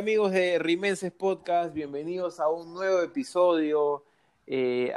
[0.00, 1.74] amigos de Rimenses Podcast?
[1.74, 4.02] Bienvenidos a un nuevo episodio
[4.46, 4.90] eh,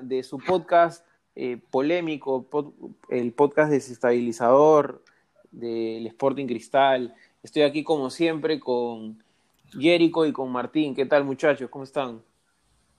[0.00, 1.06] de su podcast
[1.36, 2.44] eh, polémico,
[3.08, 5.00] el podcast desestabilizador
[5.52, 7.14] del Sporting Cristal.
[7.40, 9.22] Estoy aquí como siempre con
[9.78, 10.92] Jerico y con Martín.
[10.92, 11.70] ¿Qué tal muchachos?
[11.70, 12.20] ¿Cómo están?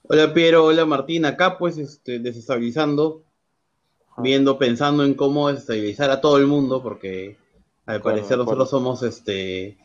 [0.04, 1.26] Hola Piero, hola Martín.
[1.26, 3.22] Acá pues este, desestabilizando,
[4.16, 7.36] viendo, pensando en cómo desestabilizar a todo el mundo, porque
[7.84, 9.76] al parecer nosotros somos este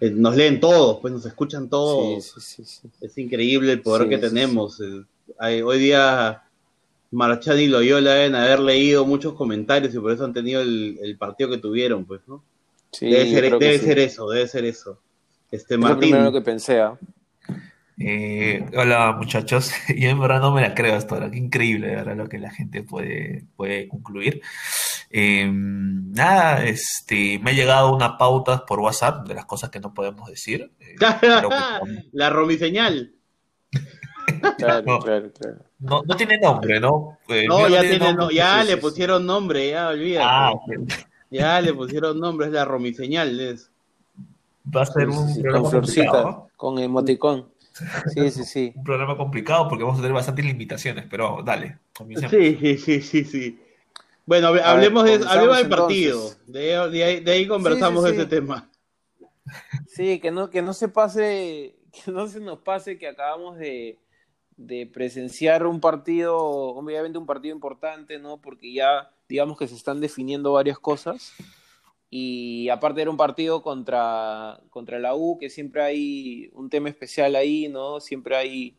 [0.00, 2.58] eh, nos leen todos, pues nos escuchan todos.
[3.00, 4.80] es increíble el poder que tenemos.
[4.80, 6.42] Eh, hoy día
[7.10, 11.50] Marchán y Loyola deben haber leído muchos comentarios y por eso han tenido el, partido
[11.50, 12.42] que tuvieron, pues, ¿no?
[13.00, 14.98] debe ser, debe ser eso, debe ser eso.
[15.50, 16.10] Este, es Martín.
[16.10, 16.96] lo primero que pensé, ¿ah?
[18.02, 21.96] Eh, hola muchachos, yo en verdad no me la creo hasta ahora, qué increíble de
[21.96, 24.40] verdad lo que la gente puede, puede concluir.
[25.12, 29.92] Em, nada, este, me ha llegado una pauta por WhatsApp de las cosas que no
[29.92, 30.70] podemos decir.
[30.78, 30.94] Eh,
[32.12, 33.12] la romiseñal.
[34.56, 35.58] claro, claro, claro.
[35.80, 37.18] No, no, tiene nombre, ¿no?
[37.28, 40.26] Eh, no, ya, tiene, ya le pusieron nombre, ya olvídate.
[40.28, 40.52] Ah,
[41.30, 43.40] ya le pusieron nombre, es la romiseñal.
[43.40, 43.72] Es.
[44.74, 47.48] Va a ser un con florcita, con emoticón.
[48.14, 48.72] Sí, sí, sí.
[48.76, 51.78] Un programa complicado porque vamos a tener bastantes limitaciones, pero dale,
[52.30, 53.58] Sí, sí, sí, sí.
[54.30, 56.30] Bueno, hablemos, de, hablemos del partido.
[56.46, 56.76] De,
[57.26, 58.70] ahí, conversamos de ese tema.
[59.88, 63.98] Sí, que no, que no se pase, que no se nos pase que acabamos de,
[64.56, 68.40] de presenciar un partido, obviamente un partido importante, ¿no?
[68.40, 71.32] Porque ya digamos que se están definiendo varias cosas
[72.08, 77.34] y aparte era un partido contra, contra la U, que siempre hay un tema especial
[77.34, 77.98] ahí, ¿no?
[77.98, 78.78] Siempre hay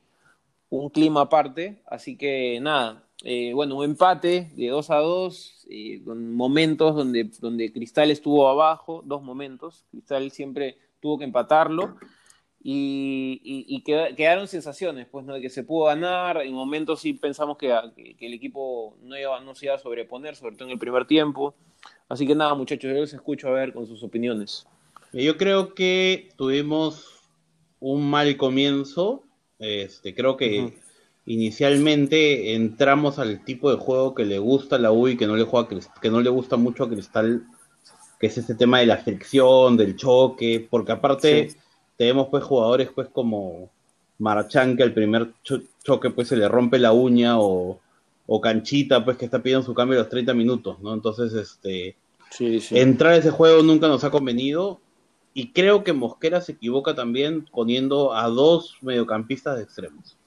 [0.70, 6.02] un clima aparte, así que nada, eh, bueno, un empate de 2 a 2, eh,
[6.04, 11.96] con momentos donde, donde Cristal estuvo abajo, dos momentos, Cristal siempre tuvo que empatarlo,
[12.64, 15.34] y, quedaron sensaciones, pues, ¿no?
[15.34, 19.40] De que se pudo ganar, en momentos sí pensamos que, que, el equipo no, iba,
[19.40, 21.56] no se iba a sobreponer, sobre todo en el primer tiempo,
[22.12, 24.68] Así que nada, muchachos, yo los escucho a ver con sus opiniones.
[25.14, 27.22] Yo creo que tuvimos
[27.80, 29.24] un mal comienzo.
[29.60, 30.78] Este, creo que
[31.26, 35.36] inicialmente entramos al tipo de juego que le gusta a la U y que no
[35.36, 35.70] le juega
[36.02, 37.46] que no le gusta mucho a Cristal,
[38.20, 41.56] que es este tema de la fricción, del choque, porque aparte
[41.98, 43.70] tenemos pues jugadores pues como
[44.20, 45.32] Marchán que al primer
[45.84, 47.80] choque pues se le rompe la uña o
[48.34, 50.94] o Canchita, pues que está pidiendo su cambio a los 30 minutos, ¿no?
[50.94, 51.98] Entonces, este,
[52.72, 54.80] entrar a ese juego nunca nos ha convenido
[55.34, 60.18] y creo que Mosquera se equivoca también poniendo a dos mediocampistas de extremos.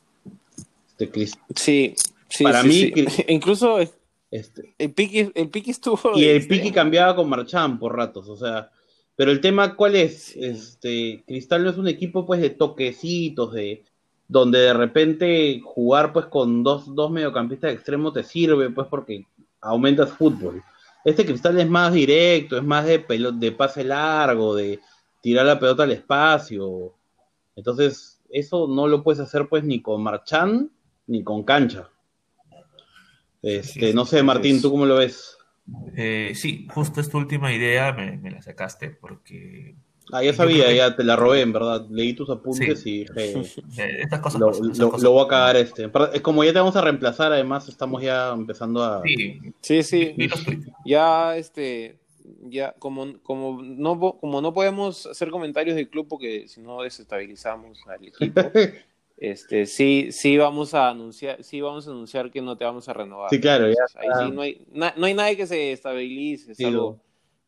[0.99, 1.95] Este, sí,
[2.29, 2.93] sí, Para mí,
[3.29, 3.79] incluso
[4.31, 5.99] este, el Piqui, el Piqui estuvo.
[6.17, 8.71] Y el Piqui cambiaba con Marchán por ratos, o sea.
[9.17, 10.35] Pero el tema, ¿cuál es?
[10.35, 13.85] Este, Cristal no es un equipo pues de toquecitos, de,
[14.27, 19.25] donde de repente jugar pues con dos, dos mediocampistas de extremo te sirve pues porque
[19.61, 20.63] aumentas fútbol.
[21.05, 24.81] Este cristal es más directo, es más de, de pase largo, de
[25.21, 26.95] tirar la pelota al espacio.
[27.55, 30.71] Entonces, eso no lo puedes hacer pues ni con Marchán
[31.07, 31.89] ni con cancha.
[33.43, 35.37] Este, no sé, Martín, ¿tú cómo lo ves?
[35.97, 39.77] Eh, sí, justo esta última idea me, me la sacaste porque
[40.13, 41.87] Ah, ya sabía, ya te la robé, en verdad.
[41.91, 43.15] Leí tus apuntes y dije,
[43.79, 45.91] eh, estas cosas, lo, voy a cagar este.
[46.13, 49.03] Es como ya te vamos a reemplazar, además estamos ya empezando a...
[49.61, 50.15] Sí, sí,
[50.85, 51.99] ya este,
[52.43, 57.81] ya como, como, no, como no podemos hacer comentarios del club porque si no desestabilizamos
[57.87, 58.41] al equipo,
[59.17, 62.93] este, sí, sí vamos a anunciar, sí vamos a anunciar que no te vamos a
[62.93, 63.31] renovar.
[63.31, 63.85] Sí, claro, ya.
[63.97, 67.01] Ahí sí no hay, no hay nadie que se estabilice, salvo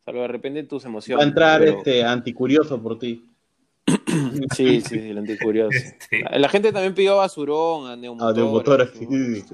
[0.05, 1.21] Salvo de repente tus emociones.
[1.21, 3.28] Va a entrar este anticurioso por ti.
[4.55, 5.76] sí, sí, el anticurioso.
[5.76, 6.22] Este.
[6.38, 8.82] La gente también pidió basurón a Neumotor.
[8.82, 9.44] A sí.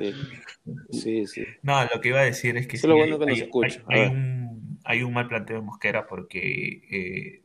[0.91, 1.27] sí.
[1.27, 3.83] sí, No, lo que iba a decir es que, sí, bueno que hay, escucha.
[3.87, 7.43] Hay, un, hay, un, mal planteo de Mosquera porque eh,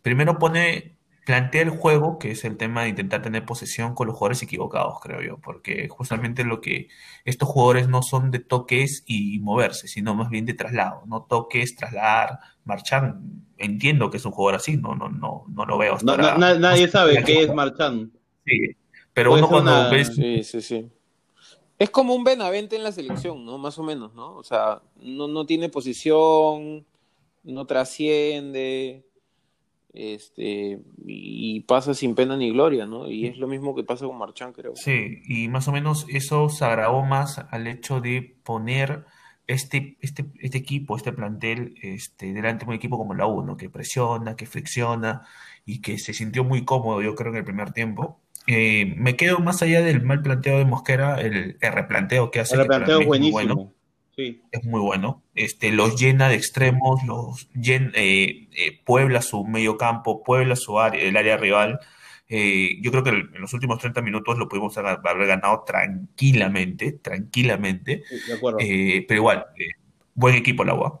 [0.00, 0.95] primero pone
[1.26, 5.00] plantea el juego, que es el tema de intentar tener posesión con los jugadores equivocados,
[5.02, 6.88] creo yo, porque justamente lo que
[7.24, 11.74] estos jugadores no son de toques y moverse, sino más bien de traslado, no toques,
[11.74, 13.16] trasladar, marchar.
[13.58, 15.98] Entiendo que es un jugador así, no, no, no, no lo veo.
[16.04, 18.12] nadie sabe qué es Marchán.
[18.44, 18.76] Sí,
[19.12, 20.14] pero uno cuando ves...
[20.14, 20.88] Sí, sí, sí.
[21.76, 23.58] Es como un Benavente en la selección, ¿no?
[23.58, 24.36] Más o menos, ¿no?
[24.36, 26.86] O sea, no, no tiene posición,
[27.42, 29.02] no trasciende,
[29.96, 33.10] este, y pasa sin pena ni gloria, ¿no?
[33.10, 34.76] Y es lo mismo que pasa con Marchán, creo.
[34.76, 39.04] Sí, y más o menos eso se agravó más al hecho de poner
[39.46, 43.70] este, este, este equipo, este plantel, este, delante de un equipo como la U, que
[43.70, 45.22] presiona, que fricciona
[45.64, 48.20] y que se sintió muy cómodo, yo creo, en el primer tiempo.
[48.46, 52.54] Eh, me quedo más allá del mal planteo de Mosquera, el, replanteo que hace.
[52.54, 53.75] El replanteo es buenísimo.
[54.16, 54.42] Sí.
[54.50, 55.22] Es muy bueno.
[55.34, 61.02] Este, los llena de extremos, los eh, eh, puebla su medio campo, puebla su área,
[61.02, 61.78] el área rival.
[62.28, 68.02] yo creo que en los últimos 30 minutos lo pudimos haber ganado tranquilamente, tranquilamente.
[68.26, 68.58] de acuerdo.
[68.58, 69.46] pero igual,
[70.14, 71.00] buen equipo la UA.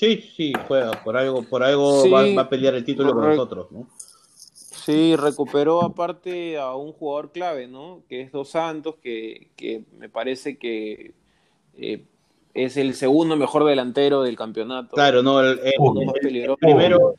[0.00, 0.92] Sí, sí, juega.
[1.04, 3.86] Por algo, por algo va, a pelear el título con nosotros, ¿no?
[4.34, 8.02] Sí, recuperó aparte a un jugador clave, ¿no?
[8.08, 9.50] Que es Dos Santos, que,
[9.98, 11.12] me parece que
[11.76, 12.02] eh,
[12.54, 14.94] es el segundo mejor delantero del campeonato.
[14.94, 15.58] Claro, no, el,
[16.60, 17.14] primero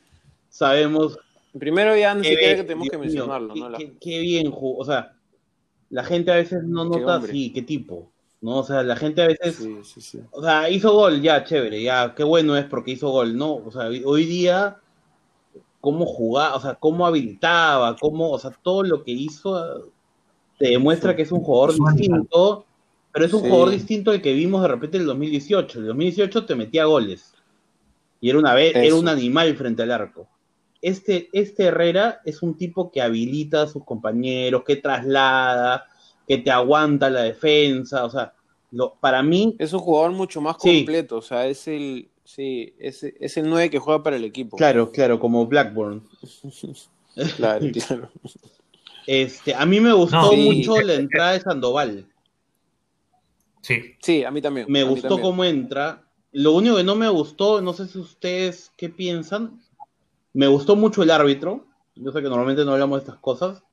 [0.50, 1.18] sabemos.
[1.58, 3.78] Primero ya no siquiera que tenemos que mencionarlo, ¿no?
[4.00, 5.14] Qué, bien jugó, o sea,
[5.90, 8.10] la gente a veces no nota así, qué tipo.
[8.42, 8.58] ¿no?
[8.58, 9.60] O sea, la gente a veces,
[10.32, 13.56] o sea, hizo gol, ya, chévere, ya, qué bueno es porque hizo gol, ¿no?
[13.56, 14.78] O sea, hoy día,
[15.80, 19.92] cómo jugaba, o sea, cómo habilitaba, cómo, o sea, todo lo que hizo
[20.58, 22.66] te demuestra que es un jugador distinto,
[23.12, 25.78] pero es un jugador distinto al que vimos de repente en el 2018.
[25.78, 27.34] En el 2018 te metía goles
[28.22, 30.30] y era una vez, era un animal frente al arco.
[30.82, 35.86] Este, este Herrera es un tipo que habilita a sus compañeros, que traslada,
[36.28, 38.34] que te aguanta la defensa, o sea,
[38.72, 39.56] lo, para mí...
[39.60, 43.70] Es un jugador mucho más completo, o sea, es el, sí, es, es el 9
[43.70, 44.56] que juega para el equipo.
[44.56, 46.08] Claro, claro, como Blackburn.
[47.38, 48.10] claro, claro.
[49.08, 52.06] Este, a mí me gustó mucho la entrada de Sandoval.
[53.62, 53.96] Sí.
[54.02, 54.68] Sí, a mí también.
[54.70, 56.04] Me gustó cómo entra.
[56.32, 59.62] Lo único que no me gustó, no sé si ustedes qué piensan,
[60.34, 61.66] me gustó mucho el árbitro.
[61.96, 63.64] Yo sé que normalmente no hablamos de estas cosas.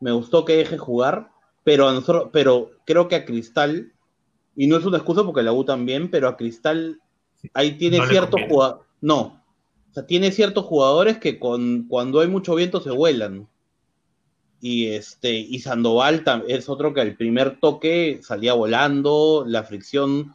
[0.00, 1.30] Me gustó que deje jugar,
[1.64, 3.92] pero a nosotros, pero creo que a Cristal,
[4.56, 7.00] y no es una excusa porque la U también, pero a Cristal
[7.54, 9.42] ahí tiene ciertos jugadores, no,
[9.92, 13.48] o sea, tiene ciertos jugadores que con, cuando hay mucho viento se vuelan.
[14.62, 20.34] Y este, y Sandoval es otro que al primer toque salía volando, la fricción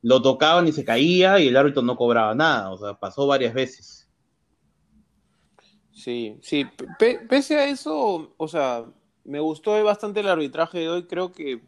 [0.00, 3.52] lo tocaban y se caía y el árbitro no cobraba nada, o sea, pasó varias
[3.52, 4.08] veces.
[5.90, 6.66] Sí, sí,
[7.28, 8.84] pese a eso, o sea,
[9.24, 11.04] me gustó bastante el arbitraje de hoy.
[11.04, 11.62] Creo que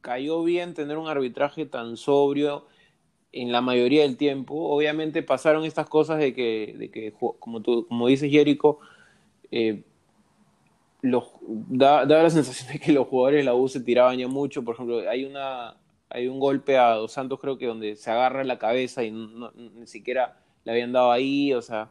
[0.00, 2.66] cayó bien tener un arbitraje tan sobrio
[3.32, 4.54] en la mayoría del tiempo.
[4.68, 8.78] Obviamente pasaron estas cosas de que, de que como, tú, como dices, Jericho,
[9.50, 9.84] eh,
[11.02, 14.64] da, la sensación de que los jugadores de la U se tiraban ya mucho.
[14.64, 15.76] Por ejemplo, hay una
[16.10, 19.86] hay un golpe a Dos Santos, creo que donde se agarra la cabeza y ni
[19.86, 21.54] siquiera le habían dado ahí.
[21.54, 21.88] O sea,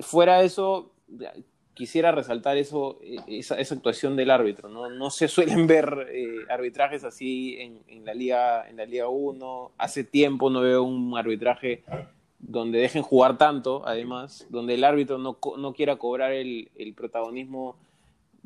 [0.00, 0.92] fuera de eso,
[1.76, 4.68] quisiera resaltar eso, eh, esa, actuación del árbitro.
[4.68, 9.72] No, no se suelen ver eh, arbitrajes así en, la Liga en la Liga 1.
[9.78, 11.84] Hace tiempo no veo un arbitraje
[12.38, 17.76] donde dejen jugar tanto, además, donde el árbitro no, no quiera cobrar el, protagonismo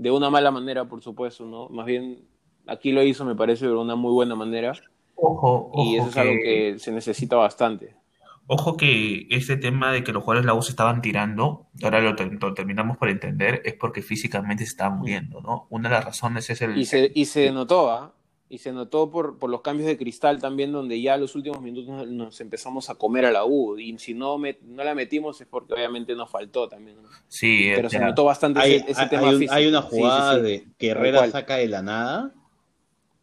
[0.01, 1.69] de una mala manera, por supuesto, ¿no?
[1.69, 2.25] Más bien,
[2.67, 4.73] aquí lo hizo, me parece, de una muy buena manera.
[5.15, 7.95] Ojo, y eso es algo que se necesita bastante.
[8.47, 12.01] Ojo que ese tema de que los jugadores de la U se estaban tirando, ahora
[12.01, 12.15] lo,
[12.55, 15.67] terminamos por entender, es porque físicamente se estaban muriendo, ¿no?
[15.69, 16.79] Una de las razones es el...
[16.79, 18.15] Y se, y se notó, ¿ah?
[18.53, 22.07] Y se notó por, por, los cambios de cristal también, donde ya los últimos minutos
[22.09, 23.79] nos, empezamos a comer a la U.
[23.79, 26.97] Y si no, no la metimos es porque obviamente nos faltó también.
[27.29, 29.55] Sí, pero se notó bastante ese, tema físico.
[29.55, 32.35] Hay una jugada de que Herrera saca de la nada,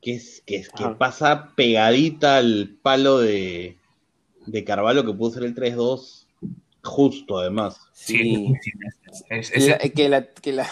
[0.02, 3.76] que, es, que, es, que pasa pegadita al palo de,
[4.46, 6.26] de Carvalho que pudo ser el 3-2
[6.88, 7.80] justo además.
[7.94, 8.54] Sí,
[9.94, 10.64] que,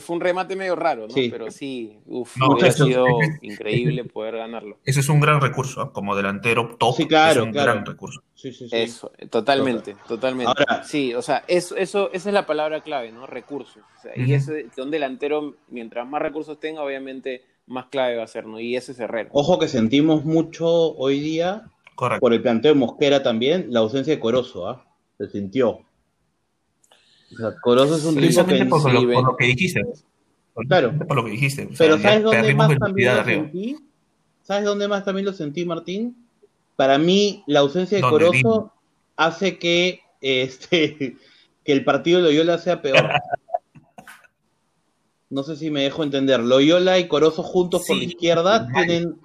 [0.00, 1.14] fue un remate medio raro, ¿no?
[1.14, 3.06] Pero sí, uf, hubiera sido
[3.42, 4.78] increíble poder ganarlo.
[4.84, 5.90] Ese es un gran recurso, ¿eh?
[5.92, 7.72] como delantero top, sí, claro, es un claro.
[7.72, 8.22] gran recurso.
[8.34, 8.76] Sí, sí, sí.
[8.76, 10.52] Eso, totalmente, totalmente.
[10.84, 13.26] sí, o sea, eso, eso, esa es la palabra clave, ¿no?
[13.26, 13.82] Recursos.
[14.16, 18.46] Y ese, que un delantero, mientras más recursos tenga, obviamente más clave va a ser,
[18.46, 18.60] ¿no?
[18.60, 19.30] Y ese es Herrera.
[19.32, 24.20] Ojo que sentimos mucho hoy día por el planteo de Mosquera también, la ausencia de
[24.20, 24.84] Corozo, ¿ah?
[25.18, 25.80] Se sintió.
[27.34, 28.64] O sea, Corozo es un tipo que...
[28.66, 29.82] Por, lo, por lo que dijiste.
[30.68, 30.94] claro.
[31.06, 31.68] Por lo que dijiste.
[31.76, 33.76] Pero ¿sabes dónde más también lo sentí?
[34.42, 36.16] ¿Sabes dónde más también lo sentí, Martín?
[36.76, 38.72] Para mí, la ausencia de Corozo
[39.16, 41.16] hace que, este,
[41.64, 43.08] que el partido de Loyola sea peor.
[45.30, 46.40] no sé si me dejo entender.
[46.40, 49.18] Loyola y Corozo juntos por la izquierda tienen,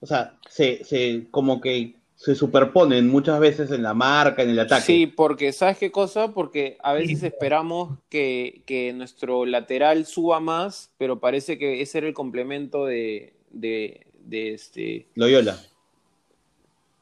[0.00, 4.58] o sea, se, se como que se superponen muchas veces en la marca, en el
[4.58, 4.82] ataque.
[4.82, 6.32] Sí, porque ¿sabes qué cosa?
[6.32, 12.14] Porque a veces esperamos que, nuestro lateral suba más, pero parece que ese era el
[12.14, 15.08] complemento de, de, este...
[15.14, 15.60] Loyola.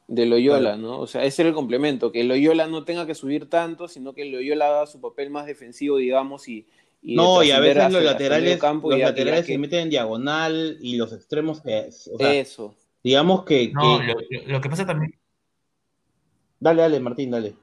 [0.09, 0.99] de Loyola, ¿no?
[0.99, 4.25] O sea, ese era el complemento, que Loyola no tenga que subir tanto, sino que
[4.25, 6.67] Loyola haga su papel más defensivo, digamos, y...
[7.01, 11.13] y no, y a veces los laterales, los laterales se meten en diagonal y los
[11.13, 11.59] extremos...
[11.59, 12.75] O sea, Eso.
[13.05, 13.71] Digamos que...
[13.71, 14.01] No,
[14.47, 15.15] Lo, que pasa también...
[16.59, 17.53] Dale, dale, Martín, dale.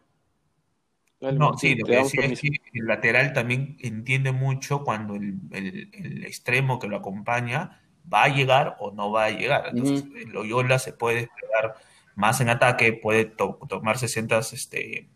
[1.20, 6.24] no, sí, lo que decía es que el lateral también entiende mucho cuando el, el,
[6.24, 9.70] extremo que lo acompaña va a llegar o no va a llegar.
[9.74, 11.74] Entonces, Loyola se puede desplegar
[12.14, 15.08] más en ataque, puede tomarse ciertas, este,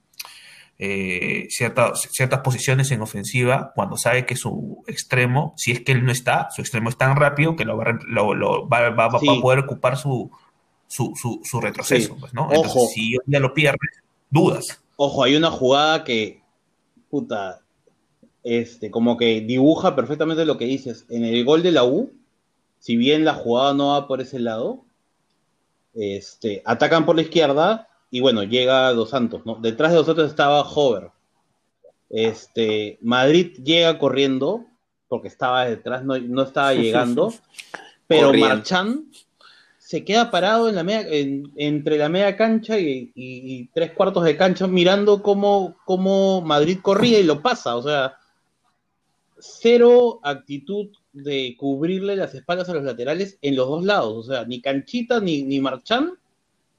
[0.79, 6.05] eh, ciertas, ciertas posiciones en ofensiva cuando sabe que su extremo, si es que él
[6.05, 9.61] no está, su extremo es tan rápido que lo va, lo, va, va, a poder
[9.61, 10.31] ocupar su,
[10.87, 12.17] su, su, retroceso.
[12.21, 12.49] Pues, ¿no?
[12.53, 13.79] Entonces, si ya lo pierde,
[14.31, 14.83] dudas.
[14.97, 16.43] Ojo, hay una jugada que,
[17.11, 17.63] puta,
[18.43, 21.07] este, como que dibuja perfectamente lo que dices.
[21.09, 22.13] En el gol de la U,
[22.79, 24.85] si bien la jugada no va por ese lado,
[25.95, 29.57] este, atacan por la izquierda y bueno, llega Dos Santos, ¿no?
[29.57, 31.11] Detrás de Dos Santos estaba Hover.
[32.09, 34.65] Este, Madrid llega corriendo,
[35.09, 37.33] porque estaba detrás, no, estaba llegando,
[38.07, 39.07] pero Marchán
[39.79, 41.07] se queda parado en la media,
[41.57, 47.25] entre la media cancha y, tres cuartos de cancha mirando cómo, cómo Madrid corría y
[47.25, 48.17] lo pasa, o sea,
[49.39, 54.15] cero actitud de cubrirle las espaldas a los laterales en los dos lados.
[54.15, 56.13] O sea, ni Canchita ni, ni Marchán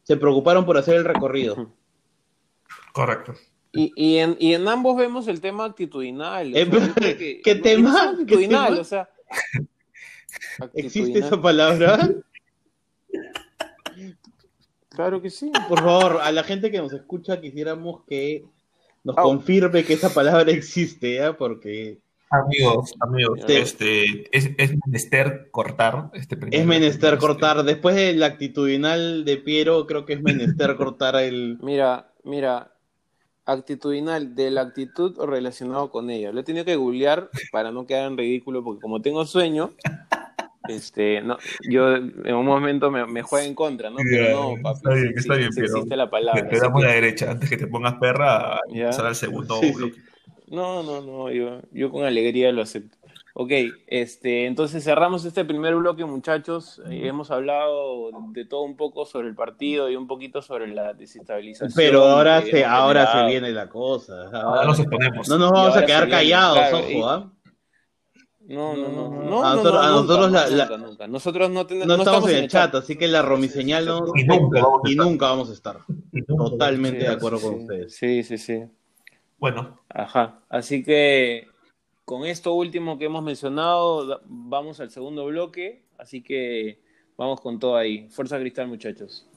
[0.07, 1.73] se preocuparon por hacer el recorrido.
[2.93, 3.33] Correcto.
[3.73, 6.53] Y, y, en, y en ambos vemos el tema actitudinal.
[6.53, 8.11] ¿Qué tema?
[8.11, 9.09] Actitudinal, o sea.
[10.73, 12.09] ¿Existe esa palabra?
[14.87, 15.51] Claro que sí.
[15.67, 18.45] Por favor, a la gente que nos escucha quisiéramos que
[19.03, 21.35] nos confirme que esa palabra existe, ¿ya?
[21.35, 27.63] Porque Amigos, amigos, este, es, menester cortar este Es menester cortar.
[27.63, 31.57] Después del actitudinal de Piero, creo que es menester cortar el.
[31.61, 32.73] Mira, mira,
[33.45, 36.33] actitudinal, de la actitud relacionado con ella.
[36.33, 39.71] Lo he tenido que googlear para no quedar en ridículo, porque como tengo sueño,
[40.67, 41.37] este, no,
[41.69, 43.97] yo en un momento me, me juega en contra, ¿no?
[44.03, 44.77] Pero no, papi.
[44.79, 46.49] Está bien, está bien, existe la palabra.
[46.49, 49.97] Te, damos la derecha antes que te pongas perra, pasar al segundo bloque.
[50.47, 52.97] No, no, no, yo, yo con alegría lo acepto.
[53.39, 53.51] Ok,
[53.85, 56.81] este, entonces cerramos este primer bloque, muchachos.
[56.89, 60.93] Eh, hemos hablado de todo un poco sobre el partido y un poquito sobre la
[60.93, 61.71] desestabilización.
[61.75, 64.29] Pero ahora se, ahora se viene la cosa.
[64.33, 65.29] Ahora, nos exponemos.
[65.29, 67.31] No nos vamos a quedar callados, ojo, ¿ah?
[68.47, 69.45] No, no, no, no.
[69.45, 70.31] A nosotros,
[70.79, 74.13] nunca, Nosotros no, no, estamos, en el chat, así que la romiseñal no.
[74.15, 75.77] Y nunca, y nunca vamos a estar.
[76.25, 77.93] Totalmente de acuerdo con ustedes.
[77.93, 78.63] Sí, sí, sí.
[79.37, 79.79] Bueno.
[79.89, 80.39] Ajá.
[80.49, 81.47] Así que
[82.05, 85.83] con esto último que hemos mencionado, vamos al segundo bloque.
[85.97, 86.79] Así que
[87.17, 88.07] vamos con todo ahí.
[88.09, 89.27] Fuerza Cristal, muchachos.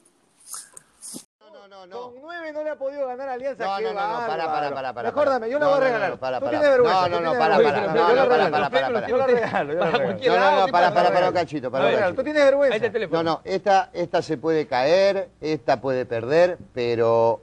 [1.39, 2.01] No, no, no.
[2.11, 3.65] Con nueve no le ha podido ganar Alianza.
[3.65, 5.09] No, no, no, no, para, para, para, para.
[5.09, 6.17] Mejor dame, yo la voy a regalar.
[6.19, 6.77] para, para.
[6.77, 7.93] No, no, no, para, para.
[7.93, 9.07] No, no, para, para, para.
[9.07, 10.19] Yo la regalo, yo la regalo.
[10.19, 12.15] No, no, no, para, para, para, un cachito, para un cachito.
[12.15, 13.07] Tú tienes vergüenza.
[13.09, 17.41] No, no, esta, esta se puede caer, esta puede perder, pero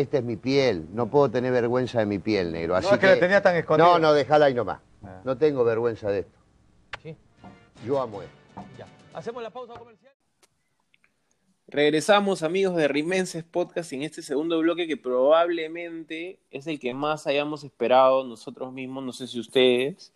[0.00, 2.76] esta es mi piel, no puedo tener vergüenza de mi piel, negro.
[2.76, 3.86] Así no, es que, la tenía tan escondida.
[3.86, 4.80] No, no, déjala ahí nomás.
[5.02, 5.20] Ah.
[5.24, 6.38] No tengo vergüenza de esto.
[7.02, 7.16] ¿Sí?
[7.86, 8.34] Yo amo esto.
[8.78, 8.86] Ya.
[9.12, 10.12] Hacemos la pausa comercial.
[11.66, 17.26] Regresamos, amigos de Rimenses Podcast, en este segundo bloque que probablemente es el que más
[17.26, 20.12] hayamos esperado nosotros mismos, no sé si ustedes,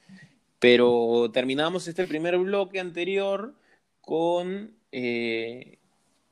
[0.58, 3.54] pero terminamos este primer bloque anterior
[4.02, 5.77] con eh,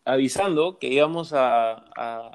[0.07, 1.85] avisando que íbamos a,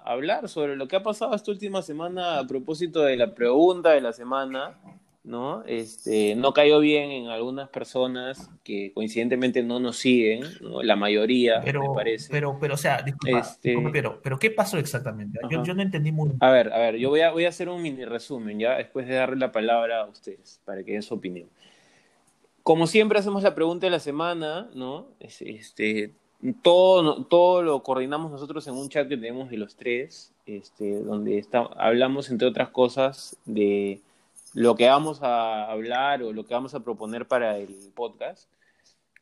[0.05, 4.01] hablar sobre lo que ha pasado esta última semana a propósito de la pregunta de
[4.01, 4.77] la semana,
[5.23, 5.63] ¿no?
[5.65, 10.43] Este, no cayó bien en algunas personas que coincidentemente no nos siguen,
[10.83, 12.29] la mayoría, pero, me parece.
[12.29, 13.77] Pero, pero, o sea, disculpa, este...
[13.93, 15.39] pero, pero, ¿qué pasó exactamente?
[15.49, 16.39] Yo, yo, no entendí muy bien.
[16.41, 18.75] A ver, a ver, yo voy a, voy a hacer un mini resumen, ¿ya?
[18.77, 21.47] Después de darle la palabra a ustedes, para que den su opinión.
[22.63, 25.07] Como siempre hacemos la pregunta de la semana, ¿no?
[25.19, 26.11] Este,
[26.61, 31.37] todo, todo lo coordinamos nosotros en un chat que tenemos de los tres, este, donde
[31.37, 34.01] está, hablamos, entre otras cosas, de
[34.53, 38.49] lo que vamos a hablar o lo que vamos a proponer para el podcast.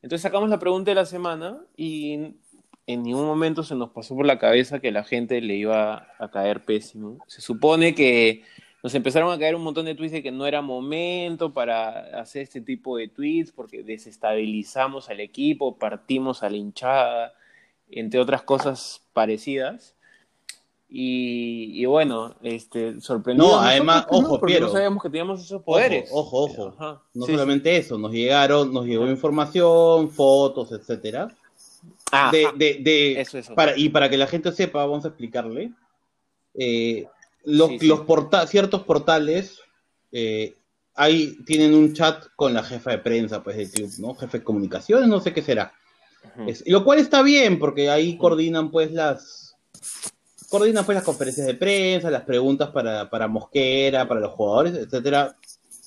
[0.01, 2.33] Entonces sacamos la pregunta de la semana y
[2.87, 6.31] en ningún momento se nos pasó por la cabeza que la gente le iba a
[6.31, 7.19] caer pésimo.
[7.27, 8.43] Se supone que
[8.83, 12.43] nos empezaron a caer un montón de tweets de que no era momento para hacer
[12.43, 17.33] este tipo de tweets porque desestabilizamos al equipo, partimos a la hinchada,
[17.89, 19.95] entre otras cosas parecidas.
[20.91, 23.45] Y, bueno, este, sorprendió.
[23.45, 24.65] No, además, ojo, Piero.
[24.67, 26.09] No sabíamos que teníamos esos poderes.
[26.11, 27.01] Ojo, ojo.
[27.13, 31.27] No solamente eso, nos llegaron, nos llegó información, fotos, etcétera.
[32.11, 32.55] Ah, de, ajá.
[32.57, 33.53] de- de- Eso, eso.
[33.53, 35.71] Para, y para que la gente sepa, vamos a explicarle.
[36.55, 37.05] eh,
[37.43, 37.87] los, Sí, sí.
[37.87, 39.59] los porta- ciertos portales
[40.11, 40.55] eh,
[40.95, 44.15] ahí tienen un chat con la jefa de prensa pues del club, ¿no?
[44.15, 45.73] Jefe de comunicaciones, no sé qué será.
[46.47, 49.55] Es- lo cual está bien, porque ahí coordinan pues las
[50.49, 55.35] coordinan pues las conferencias de prensa, las preguntas para, para Mosquera, para los jugadores, etcétera.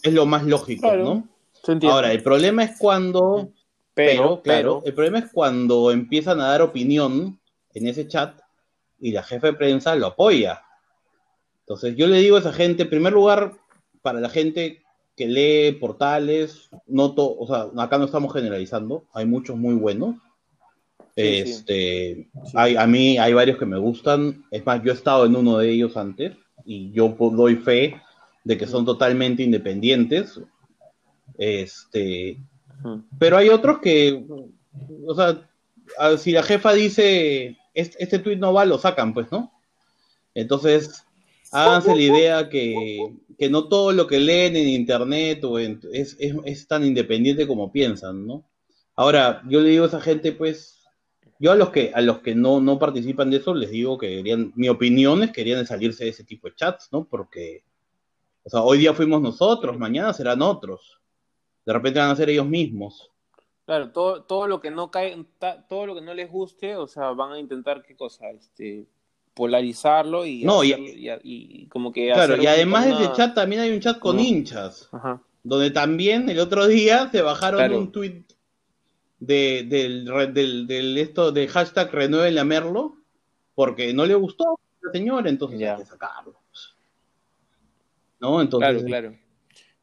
[0.02, 1.04] Es lo más lógico, Claro.
[1.04, 1.28] ¿no?
[1.64, 1.86] Se.
[1.86, 3.50] Ahora, el problema es cuando
[3.94, 7.38] pero, claro, el problema es cuando empiezan a dar opinión
[7.74, 8.40] en ese chat
[8.98, 10.62] y la jefa de prensa lo apoya.
[11.62, 13.52] Entonces, yo le digo a esa gente, en primer lugar,
[14.02, 14.82] para la gente
[15.16, 20.16] que lee portales, no to- o sea, acá no estamos generalizando, hay muchos muy buenos.
[21.14, 22.52] Sí, este, Sí.
[22.54, 25.58] Hay, a mí hay varios que me gustan, es más, yo he estado en uno
[25.58, 26.32] de ellos antes
[26.64, 28.00] y yo po- doy fe
[28.44, 30.40] de que son totalmente independientes.
[31.38, 32.38] Este,
[33.18, 34.24] pero hay otros que,
[35.06, 35.48] o sea,
[36.18, 39.52] si la jefa dice, este, este tweet no va, lo sacan, pues, ¿no?
[40.34, 41.04] Entonces,
[41.52, 46.16] háganse la idea que, que no todo lo que leen en internet o en- es,
[46.20, 48.48] es- es tan independiente como piensan, ¿no?
[48.96, 50.84] Ahora, yo le digo a esa gente, pues,
[51.38, 54.08] yo a los que, a los que no, no participan de eso, les digo que
[54.08, 57.04] deberían, mi opinión es que deberían de salirse de ese tipo de chats, ¿no?
[57.08, 57.64] Porque,
[58.44, 61.00] o sea, hoy día fuimos nosotros, mañana serán otros.
[61.66, 63.10] De repente van a ser ellos mismos.
[63.64, 65.24] Claro, todo, todo lo que no cae,
[65.68, 68.86] todo lo que no les guste, o sea, van a intentar qué cosa, este,
[69.34, 73.34] polarizarlo y, No, y- y, y como que Claro, y además de una- ese chat
[73.34, 74.22] también hay un chat con No.
[74.22, 75.22] hinchas, Ajá.
[75.42, 77.78] donde también el otro día se bajaron Claro.
[77.78, 78.22] un tweet
[79.20, 82.96] de, del, del, del esto de hashtag renueven a Merlo,
[83.54, 85.72] porque no le gustó al señor, entonces Ya.
[85.76, 86.34] hay que sacarlo.
[88.20, 88.40] ¿No?
[88.40, 89.18] Entonces, Claro, claro.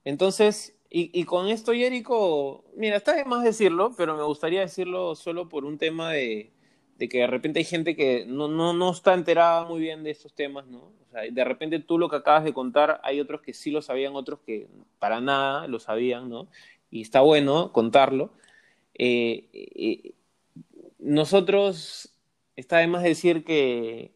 [0.06, 5.13] Entonces, y, y con esto, Jerico, mira, está de más decirlo, pero me gustaría decirlo
[5.15, 6.51] solo por un tema de,
[7.00, 10.12] de que de repente hay gente que no, no, no está enterada muy bien de
[10.12, 10.79] estos temas, ¿no?
[10.79, 13.81] O sea, de repente tú lo que acabas de contar, hay otros que sí lo
[13.81, 14.68] sabían, otros que
[15.00, 16.50] para nada lo sabían, ¿no?
[16.92, 18.33] Y está bueno contarlo.
[18.96, 20.14] Eh, eh,
[21.00, 22.14] nosotros,
[22.57, 24.12] está de más decir que,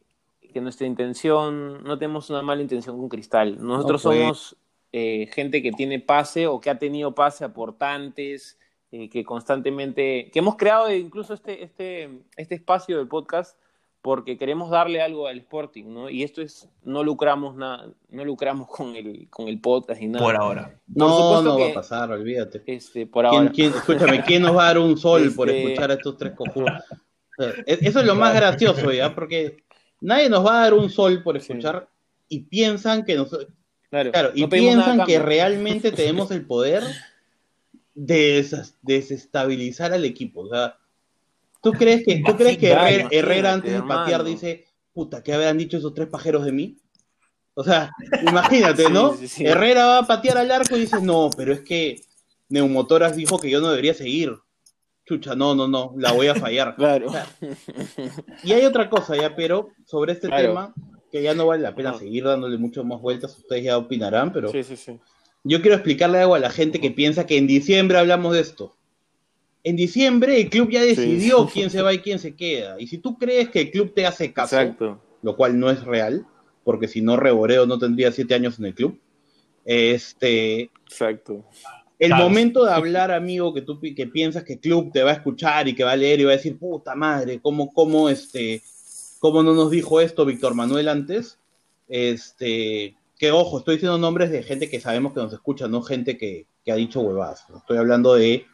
[0.53, 3.65] que nuestra intención, no tenemos una mala intención con Cristal.
[3.65, 4.57] Nosotros No, somos
[4.91, 8.59] eh, gente que tiene pase o que ha tenido pase, aportantes,
[8.95, 13.57] eh, que constantemente, que hemos creado incluso este, este, este espacio del podcast
[14.03, 16.09] porque queremos darle algo al Sporting, ¿no?
[16.11, 20.23] Y esto es, no lucramos nada, no lucramos con el, con el podcast ni nada.
[20.23, 20.79] Por ahora.
[20.87, 22.61] no, no va a pasar, olvídate.
[22.67, 23.51] Este, por ¿Quién, ahora.
[23.51, 26.33] quién- escúchame, ¿quién nos va a dar un sol por Este- escuchar a estos tres
[26.33, 26.71] cojudos?
[27.39, 29.15] O sea, e- Eso es lo más gracioso, ¿ya?
[29.15, 29.63] Porque
[30.01, 31.51] nadie nos va a dar un sol por Sí.
[31.53, 31.87] escuchar
[32.27, 33.47] y piensan que nosotros...
[33.89, 36.83] Claro, Claro, y no piensan que realmente tenemos el poder
[37.95, 40.41] de desas- desestabilizar al equipo.
[40.41, 40.77] O sea,
[41.61, 45.77] ¿tú crees que, ¿tú crees que Herrera, antes de patear dice, puta, ¿qué habrán dicho
[45.77, 46.77] esos tres pajeros de mí?
[47.55, 47.91] O sea,
[48.27, 49.13] imagínate, ¿no?
[49.13, 49.45] Sí, sí, sí.
[49.45, 52.01] Herrera va a patear al arco y dice, no, pero es que
[52.49, 54.33] Neumotoras dijo que yo no debería seguir.
[55.05, 56.75] Chucha, no, no, no, la voy a fallar.
[56.77, 57.09] Claro.
[57.09, 57.27] O sea,
[58.43, 60.47] y hay otra cosa ya, pero sobre este Claro.
[60.47, 60.73] tema,
[61.11, 64.49] que ya no vale la pena seguir dándole mucho más vueltas, ustedes ya opinarán, pero
[64.51, 64.99] Sí, sí, sí.
[65.43, 68.75] Yo quiero explicarle algo a la gente que piensa que en diciembre hablamos de esto.
[69.63, 72.79] En diciembre el club ya decidió quién se va y quién se queda.
[72.79, 75.01] Y si tú crees que el club te hace caso, Exacto.
[75.21, 76.25] lo cual no es real,
[76.63, 78.99] porque si no Reboreo no tendría siete años en el club,
[79.65, 81.45] este, Exacto.
[81.99, 85.15] el momento de hablar, amigo, que tú que piensas que el club te va a
[85.15, 88.61] escuchar y que va a leer y va a decir, puta madre, ¿cómo, cómo, este,
[89.19, 91.39] cómo no nos dijo esto Víctor Manuel antes?
[91.87, 96.17] Este, que ojo, estoy diciendo nombres de gente que sabemos que nos escucha, no gente
[96.17, 97.45] que, que ha dicho huevadas.
[97.55, 98.45] Estoy hablando de,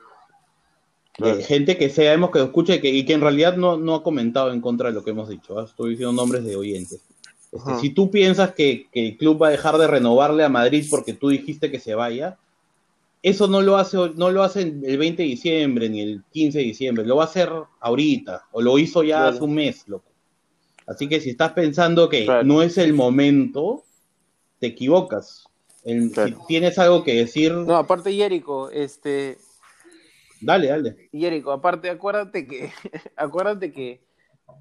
[1.47, 4.03] gente que sabemos que nos escucha y que, y que en realidad no, no ha
[4.03, 5.57] comentado en contra de lo que hemos dicho.
[5.57, 5.63] ¿ah?
[5.63, 7.01] Estoy diciendo nombres de oyentes.
[7.51, 10.85] Este, si tú piensas que, que el club va a dejar de renovarle a Madrid
[10.87, 12.37] porque tú dijiste que se vaya,
[13.23, 16.63] eso no lo hace no lo hace el 20 de diciembre ni el 15 de
[16.63, 19.29] diciembre, lo va a hacer ahorita o lo hizo ya Claro.
[19.35, 20.11] hace un mes, loco.
[20.85, 22.43] Así que si estás pensando que Claro.
[22.43, 23.83] no es el momento,
[24.59, 25.45] te equivocas.
[25.83, 26.37] El- Claro.
[26.41, 29.37] Si tienes algo que decir, No, aparte, Jerico, este,
[30.41, 31.09] dale, dale.
[31.11, 32.71] Jerico, aparte, acuérdate que,
[33.15, 34.01] acuérdate que,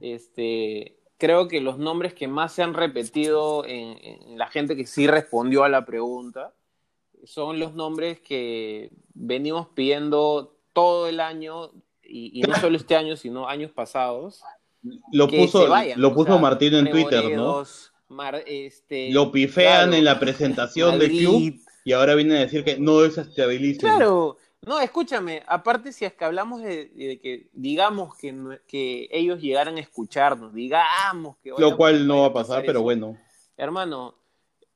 [0.01, 4.87] este, creo que los nombres que más se han repetido en, en la gente que
[4.87, 6.55] sí respondió a la pregunta
[7.25, 11.73] son los nombres que venimos pidiendo todo el año
[12.05, 14.41] y, y no solo este año, sino años pasados.
[15.11, 17.65] Lo que puso, se vayan, lo o puso sea, Martino en Twitter, ¿no?
[18.09, 22.65] Mar- este, Lo pifean claro, en la presentación Madrid, club y ahora viene a decir
[22.65, 23.81] que no desestabilicen.
[23.81, 29.41] Claro, No, escúchame, aparte si es que hablamos de, de que digamos que, que ellos
[29.41, 31.51] llegaran a escucharnos, digamos que...
[31.57, 33.17] Lo cual no va a pasar, pero bueno.
[33.57, 34.15] Hermano,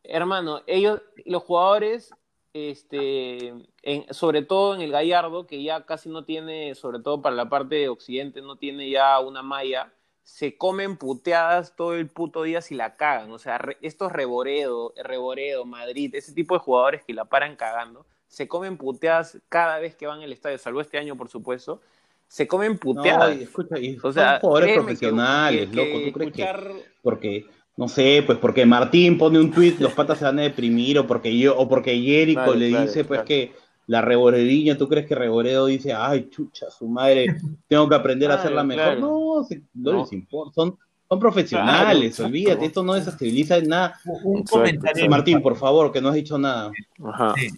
[0.05, 2.11] hermano, ellos, los jugadores,
[2.55, 3.49] este,
[3.83, 7.49] en- sobre todo en el Gallardo, que ya casi no tiene, sobre todo para la
[7.49, 9.93] parte de Occidente, no tiene ya una malla,
[10.25, 13.31] se comen puteadas todo el puto día si la cagan.
[13.33, 18.07] O sea, re- estos Reboredo, Reboredo, Madrid, ese tipo de jugadores que la paran cagando,
[18.29, 21.81] se comen puteadas cada vez que van al estadio, salvo este año, por supuesto.
[22.29, 23.37] Se comen No, puteadas.
[23.37, 26.05] y escucha, y o sea, son jugadores que- profesionales, que- loco.
[26.07, 27.45] ¿Tú crees que porque
[27.77, 31.07] no sé, pues porque Martín pone un tweet, los patas se van a deprimir o
[31.07, 33.27] porque yo o porque Jericho Claro, le claro, dice pues claro.
[33.29, 33.53] que
[33.87, 37.27] la reboreriña, ¿tú crees que Reboredo dice, "Ay, chucha, su madre,
[37.69, 38.85] tengo que aprender a hacerla mejor"?
[38.97, 39.01] claro.
[39.01, 40.01] No, se- no, No.
[40.03, 44.01] les importa, son son profesionales, Claro, olvídate, esto no desestabiliza en nada.
[44.25, 45.11] Un Exacto, comentario.
[45.11, 46.71] Martín, por favor, que no has dicho nada.
[47.05, 47.35] Ajá.
[47.37, 47.49] Sí.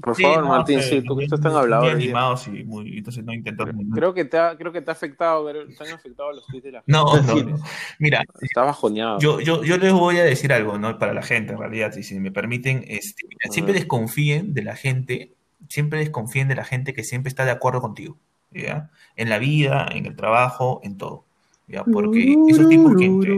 [0.00, 1.84] Por Sí, favor, no, Martín, que sí, tú que estás tan muy hablado.
[1.84, 2.04] hoy día.
[2.04, 3.64] animados y muy, entonces no intento.
[3.94, 6.72] Creo que te ha, creo que te ha afectado, te han afectado los tweets de
[6.72, 7.42] la No, no, Sí.
[7.44, 7.56] no.
[7.98, 9.18] Mira, Estás bajoneado.
[9.20, 10.98] yo, yo, yo les voy a decir algo, ¿no?
[10.98, 14.76] Para la gente, en realidad, y si me permiten, este, mira, siempre desconfíen de la
[14.76, 15.32] gente,
[15.72, 18.18] siempre desconfíen de la gente que siempre está de acuerdo contigo,
[18.50, 18.90] ¿ya?
[19.16, 21.24] En la vida, en el trabajo, en todo,
[21.66, 21.82] ¿ya?
[21.82, 23.34] Porque esos tipos que entre...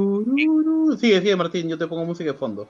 [0.98, 2.68] Sigue, sigue, Martín, yo te pongo música de fondo.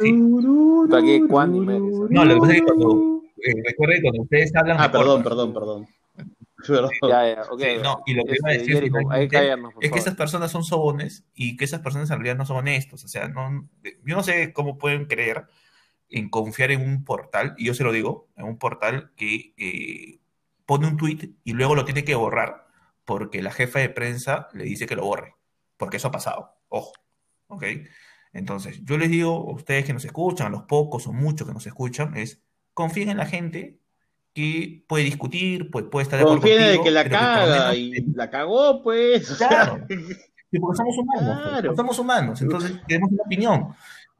[0.00, 0.08] Sí.
[0.08, 0.12] ¿eh?
[0.14, 4.78] No, lo que pasa es que cuando, eh, recuerden que cuando ustedes hablan...
[4.80, 5.86] Ah, perdón, perdón, perdón.
[6.66, 6.90] Perdón.
[7.06, 7.60] Ya, ya, ok.
[7.60, 10.50] Sí, no, y lo que iba a Este, decir Jericho, callarnos, es que esas personas
[10.50, 13.04] son sobones y que esas personas en realidad no son honestos.
[13.04, 13.68] O sea, no,
[14.06, 15.44] yo no sé cómo pueden creer
[16.12, 20.20] en confiar en un portal, y yo se lo digo, en un portal que eh,
[20.66, 22.66] pone un tweet y luego lo tiene que borrar
[23.04, 25.34] porque la jefa de prensa le dice que lo borre,
[25.76, 26.54] porque eso ha pasado.
[26.68, 26.92] Ojo,
[27.48, 27.64] ¿ok?
[28.32, 31.52] Entonces, yo les digo a ustedes que nos escuchan, a los pocos o muchos que
[31.52, 32.40] nos escuchan, es
[32.74, 33.78] confíen en la gente
[34.32, 37.76] que puede discutir, puede, puede estar de acuerdo Confíen de que la que caga menos-
[37.76, 39.28] y la cagó, pues.
[39.36, 39.84] Claro.
[40.60, 41.76] Porque somos humanos, pues, Claro.
[41.76, 43.74] somos humanos, entonces tenemos una opinión.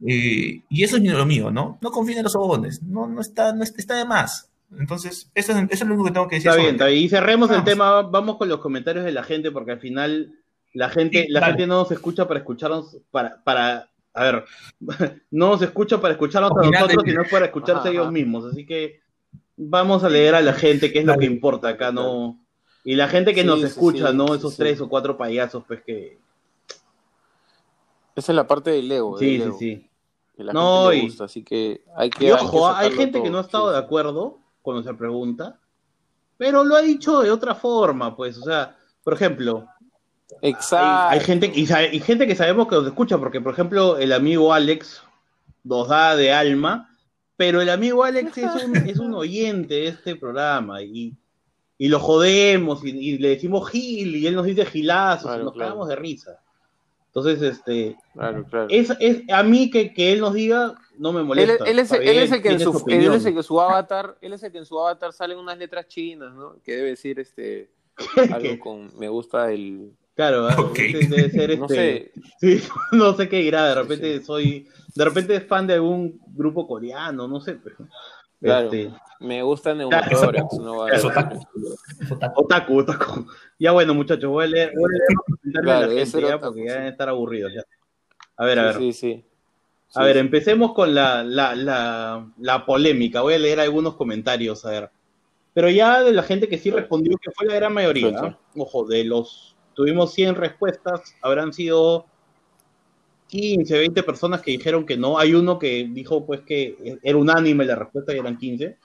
[0.07, 1.79] Eh, y eso es lo mío, ¿no?
[1.81, 4.51] No confíen en los sobones, no, no, está, no está, está de más.
[4.79, 6.49] Entonces, eso es, eso es lo único que tengo que decir.
[6.49, 7.03] Está sobre bien, está bien.
[7.05, 10.35] Y cerremos el tema, vamos con los comentarios de la gente, porque al final
[10.73, 14.45] la gente, Sí, la gente no nos escucha para escucharnos, para, para, a ver,
[15.31, 18.13] no nos escucha para escucharnos a nosotros, sino para escucharse Ajá, ellos ajá.
[18.13, 18.47] mismos.
[18.47, 19.01] Así que
[19.57, 22.39] vamos a leer a la gente, que es lo que importa acá, ¿no?
[22.85, 24.29] Y la gente que Sí, nos sí, escucha, sí, ¿no?
[24.29, 24.59] sí, Esos sí.
[24.59, 26.19] tres o cuatro payasos, pues que...
[28.17, 29.19] Esa es la parte del ego.
[29.19, 29.89] Sí, del sí, ego, sí.
[30.43, 32.27] Que la No, gente le y- gusta, así que hay que.
[32.27, 35.59] Y ojo, que hay gente que no ha estado sí, de acuerdo cuando se pregunta,
[36.37, 39.67] pero lo ha dicho de otra forma, pues, o sea, por ejemplo,
[40.41, 40.87] Exacto.
[41.11, 41.67] hay, hay gente, y,
[42.01, 45.03] gente que sabemos que nos escucha, porque por ejemplo el amigo Alex
[45.65, 46.89] nos da de alma,
[47.37, 51.17] pero el amigo Alex es un, es un oyente de este programa y,
[51.79, 55.45] y lo jodemos y, y le decimos Gil y él nos dice gilazos Claro, y
[55.45, 55.71] nos claro.
[55.71, 56.41] cagamos de risa.
[57.15, 58.67] Entonces, este, Claro, claro.
[58.71, 61.65] es, es a mí que, que él nos diga no me molesta.
[61.67, 63.15] él es, él el que en su, su él opinión.
[63.15, 65.59] es el que en su avatar, él es el que en su avatar salen unas
[65.59, 66.57] letras chinas, ¿no?
[66.63, 67.71] Que debe decir este
[68.33, 70.79] algo con me gusta el Claro, ah, Ok.
[70.79, 74.25] ese debe ser no este, sé, sí, no sé qué dirá, de Sí, repente sí.
[74.25, 77.77] soy, de repente es fan de algún grupo coreano, no sé, pero,
[78.43, 78.65] Claro.
[78.73, 81.37] este, me gusta Claro, Neumotórax, no a ser- otaku.
[82.01, 82.41] Eso otaku.
[82.41, 83.27] otaku, otaku.
[83.59, 86.13] Ya bueno, muchachos, voy a leer, voy a leer los comentarios Claro, de la ese
[86.13, 87.63] gente ya, otaku, porque ya deben estar aburridos ya.
[88.37, 89.25] A ver, a ver, Sí, sí, sí.
[89.95, 90.19] a Sí, ver, sí.
[90.21, 94.91] empecemos con la, la, la, la polémica, voy a leer algunos comentarios, a ver.
[95.55, 98.13] Pero ya de la gente que sí respondió, que fue la gran mayoría.
[98.19, 98.39] ¿ah?
[98.57, 102.07] ojo, de los, tuvimos 100 respuestas, habrán sido
[103.33, 105.19] 15, 20 personas que dijeron que no.
[105.19, 108.77] Hay uno que dijo pues que era unánime la respuesta y eran 15.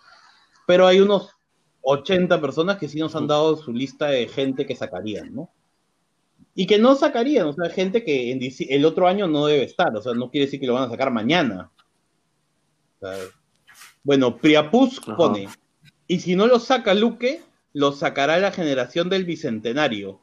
[0.65, 1.31] Pero hay unos
[1.81, 5.51] 80 personas que sí nos han dado su lista de gente que sacarían, ¿no?
[6.55, 9.93] Y que no sacarían, o sea, gente que en el otro año no debe estar,
[9.93, 11.69] o sea, no quiere decir que lo van a sacar mañana.
[12.95, 13.17] O sea,
[14.01, 15.17] bueno, Priapus Ajá.
[15.17, 15.49] pone,
[16.07, 17.41] y si no lo saca Luque,
[17.73, 20.21] lo sacará la generación del Bicentenario.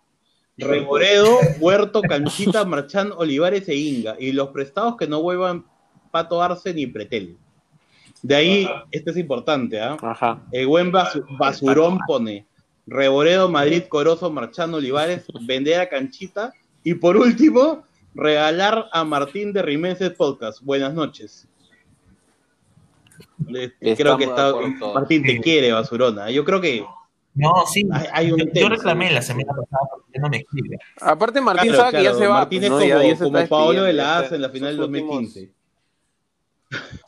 [0.57, 4.17] Reboredo, Huerto, Canchita, Marchán, Olivares e Inga.
[4.19, 5.65] Y los prestados que no vuelvan
[6.11, 7.37] Pato Arce ni Pretel.
[8.23, 9.97] De ahí, este es importante, ¿ah?
[10.01, 10.41] Ajá.
[10.53, 12.47] El buen basu- basurón pone
[12.87, 16.53] Reboredo, Madrid, Corozo, Marchán, Olivares, vender a Canchita.
[16.83, 17.83] Y por último,
[18.15, 20.61] regalar a Martín de Rimenses Podcast.
[20.63, 21.49] Buenas noches.
[23.49, 24.53] Le- creo que está.
[24.95, 26.31] Martín te quiere, basurona.
[26.31, 26.85] Yo creo que
[27.35, 27.87] No, sí.
[27.93, 30.79] hay, hay un Yo, reclamé la semana pasada porque ya no me escribe.
[31.01, 32.35] Aparte Martín Claro, sabe que ya se va.
[32.41, 32.77] Martín es ¿no?
[32.77, 35.55] como, Ya- ya como Paolo de la AS en la final del sus últimos- 2015.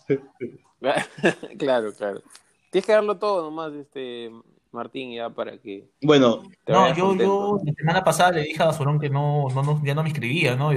[1.59, 2.23] claro, claro.
[2.71, 4.31] Tienes que darlo todo nomás, este
[4.73, 8.99] Martín, ya para que Bueno, No, yo, yo la semana pasada le dije a Basurón
[9.01, 10.71] que no, no, no- ya no me escribía, ¿no?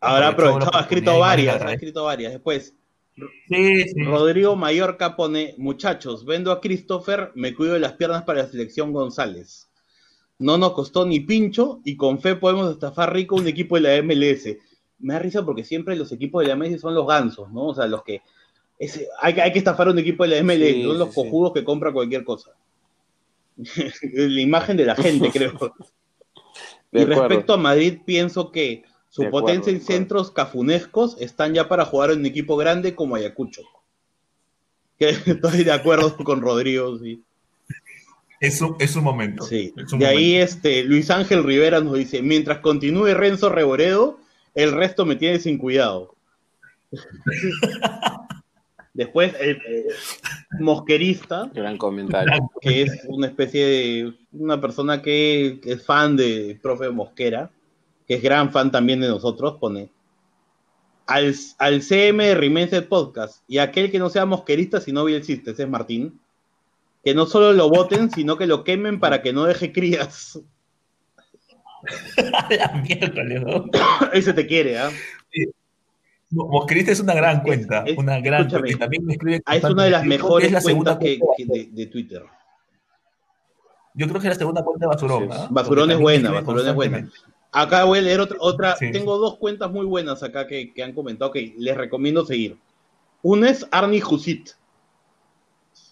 [0.00, 2.32] Aprovechado, ha escrito varias, ha escrito varias.
[2.32, 2.74] Después,
[3.48, 4.02] Sí, sí.
[4.02, 8.92] Rodrigo Mallorca pone, muchachos, vendo a Christopher, me cuido de las piernas para la selección
[8.92, 9.68] González.
[10.38, 14.02] No nos costó ni pincho y con fe podemos estafar rico un equipo de la
[14.02, 14.56] MLS.
[14.98, 17.66] Me da risa porque siempre los equipos de la MLS son los gansos, ¿no?
[17.68, 18.22] O sea, los que...
[18.78, 21.14] ese- hay, que- hay que estafar un equipo de la MLS, Sí, son los sí,
[21.14, 21.22] sí.
[21.22, 22.50] cojudos que compran cualquier cosa.
[24.12, 25.52] la imagen de la gente, creo.
[26.92, 27.28] De y acuerdo.
[27.28, 29.86] respecto a Madrid, pienso que su De potencia acuerdo.
[29.86, 33.62] centros cafunescos están ya para jugar en un equipo grande como Ayacucho.
[34.98, 37.22] Que estoy de acuerdo con Rodrigo, sí.
[38.40, 39.44] Es un, es un momento.
[39.44, 39.72] Sí.
[39.76, 44.18] es un De ahí este Luis Ángel Rivera nos dice, mientras continúe Renzo Reboredo,
[44.52, 46.16] el resto me tiene sin cuidado.
[48.94, 49.86] Después, el eh,
[50.58, 52.50] mosquerista, Gran comentario.
[52.60, 57.48] que es una especie de una persona que, que es fan de profe Mosquera,
[58.06, 59.88] que es gran fan también de nosotros, pone
[61.06, 65.64] al, al CM de Rimense Podcast y aquel que no sea mosquerista sino bielcista, ese
[65.64, 66.18] es Martín,
[67.04, 70.40] que no solo lo voten, sino que lo quemen para que no deje crías.
[72.50, 73.66] La miércoles, ¿no?
[74.12, 74.90] ese te quiere, ¿ah?
[76.30, 78.70] Mosquerista es una gran cuenta, es- una gran cuenta.
[78.70, 81.18] Y también me escribe Ah, es una de las mejores Es la segunda cuentas que,
[81.18, 82.22] cuenta que de, de Twitter.
[83.94, 85.28] Yo creo que es la segunda cuenta de Basurón.
[85.30, 85.46] ¿ah?
[85.50, 87.08] Basurón es buena, Basurón es buena.
[87.54, 88.36] Acá voy a leer otra.
[88.40, 88.90] otra Sí.
[88.92, 92.56] Tengo dos cuentas muy buenas acá que, que han comentado que les recomiendo seguir.
[93.22, 94.50] Una es Arnie Husit,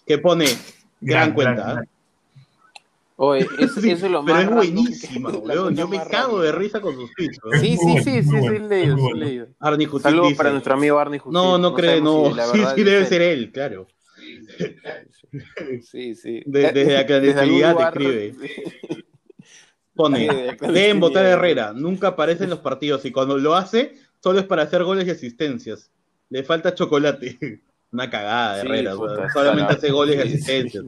[0.05, 1.63] que pone gran, Gran, cuenta.
[1.63, 1.83] gran, ¿ah?
[3.15, 5.75] Oye, eso, Sí, eso es lo pero más es buenísima, weón.
[5.75, 7.39] Yo me cago de risa con sus tweets.
[7.61, 9.47] Sí, sí, sí, sí, sí, leído, sí, leído.
[9.59, 11.33] Arnie Husit Saludos dice, para nuestro amigo Barney Justiz.
[11.33, 12.33] No, no cree, no.
[12.33, 13.87] si Sí, sí debe ser él, claro.
[15.83, 16.43] Sí, sí.
[16.45, 18.35] De- desde la clandestinidad te escribe.
[19.95, 24.39] Pone, deben votar a Herrera, nunca aparece en los partidos y cuando lo hace, solo
[24.39, 25.91] es para hacer goles y asistencias.
[26.29, 27.37] Le falta chocolate.
[27.91, 30.85] Una cagada de Sí, Herrera, puta, solamente hace goles y asistencias.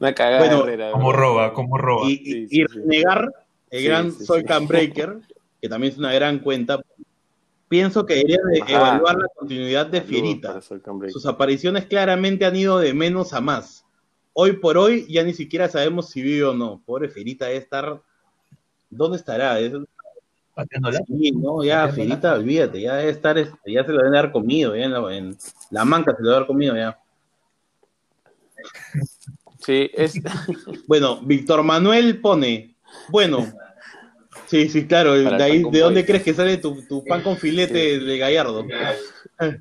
[0.00, 2.02] Una cagada Bueno, de Herrera, Como roba, como roba.
[2.08, 2.64] Y, y, Sí.
[2.64, 3.32] Renegar,
[3.70, 4.46] el Sí, gran sí, Soy sí.
[4.46, 5.18] Can Breaker,
[5.60, 6.80] que también es una gran cuenta,
[7.68, 10.60] pienso que debería de evaluar la continuidad de Fierita.
[11.08, 13.86] Sus apariciones claramente han ido de menos a más.
[14.32, 16.82] Hoy por hoy ya ni siquiera sabemos si vive o no.
[16.84, 18.02] Pobre Fierita debe estar...
[18.92, 19.58] ¿Dónde estará?
[19.58, 19.72] Es-
[20.54, 21.00] Pateándola.
[21.06, 21.88] Sí, no, ya.
[21.88, 25.16] Fierita, olvídate, ya debe estar, este, ya se lo deben haber comido, ya en la,
[25.16, 25.36] en
[25.70, 26.98] la manca se lo debe haber comido ya.
[29.64, 30.14] Sí, es...
[30.86, 32.74] Bueno, Víctor Manuel pone,
[33.08, 33.50] bueno,
[34.46, 37.98] sí, sí, claro, de ahí, ¿de dónde crees que sale tu, tu pan con filete
[37.98, 38.66] de Gallardo?
[38.66, 38.98] Claro,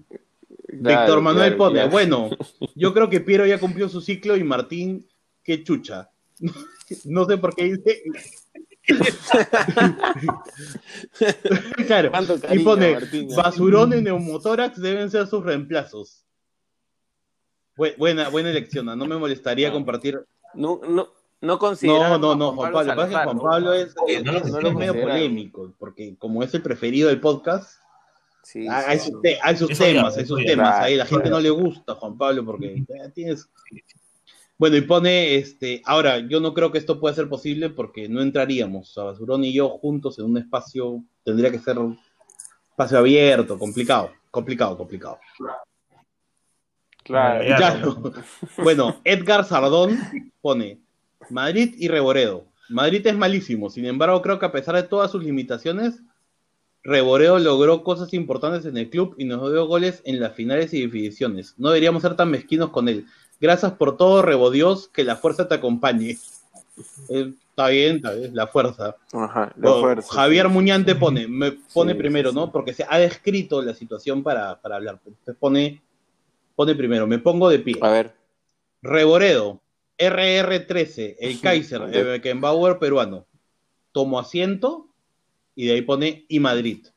[0.67, 1.89] Víctor Manuel claro, pone, claro.
[1.89, 2.29] bueno,
[2.75, 5.07] yo creo que Piero ya cumplió su ciclo y Martín,
[5.41, 6.09] qué chucha.
[7.05, 8.03] No sé por qué dice.
[11.87, 12.11] claro,
[12.51, 13.35] y pone, Martín, ¿eh?
[13.35, 16.23] basurón y neumotórax deben ser sus reemplazos.
[17.77, 20.19] Bu- Buena, buena elección, no me molestaría compartir.
[20.53, 21.07] No, no, no
[21.41, 23.43] No, consideraron no, a no, Juan Pablo, pasa que Salazar, Juan ¿no?
[23.43, 24.75] Pablo es, es- no es consideraron.
[24.77, 27.79] medio polémico, porque como es el preferido del podcast,
[28.43, 29.11] Sí, hay, sí, hay sí.
[29.11, 31.95] sus, te- hay sus temas, hay sus temas, ahí la gente no le gusta a
[31.95, 33.47] Juan Pablo porque eh, tienes...
[34.61, 38.21] Bueno, y pone, este, ahora, yo no creo que esto pueda ser posible porque no
[38.21, 41.99] entraríamos, o sea, Basurón y yo juntos en un espacio, tendría que ser un
[42.69, 45.17] espacio abierto, complicado, complicado, complicado.
[47.03, 48.13] Claro, Ya, Claro.
[48.63, 49.97] Bueno, Edgar Sardón
[50.41, 50.77] pone
[51.31, 52.45] Madrid y Reboredo.
[52.69, 56.03] Madrid es malísimo, sin embargo, creo que a pesar de todas sus limitaciones,
[56.83, 60.81] Reboredo logró cosas importantes en el club y nos dio goles en las finales y
[60.81, 61.55] definiciones.
[61.57, 63.07] No deberíamos ser tan mezquinos con él.
[63.41, 66.15] Gracias por todo, Rebodios, que la fuerza te acompañe.
[67.09, 68.95] Eh, está bien, está bien, la fuerza.
[69.11, 70.47] Ajá, la Bueno, fuerza, Javier.
[70.47, 72.45] Muñante pone, me pone Sí, primero, sí, ¿no?
[72.45, 72.49] sí.
[72.53, 74.99] Porque se ha descrito la situación para, para hablar.
[75.05, 75.81] Entonces pone,
[76.55, 77.77] pone primero, me pongo de pie.
[77.81, 78.13] A ver,
[78.83, 79.59] Reboredo,
[79.97, 83.25] RR13, el Kaiser, el Beckenbauer peruano.
[83.91, 84.87] Tomo asiento
[85.55, 86.87] y de ahí pone y Madrid.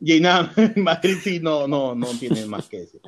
[0.00, 3.00] Y nada, Madrid sí no, no, no tiene más que decir.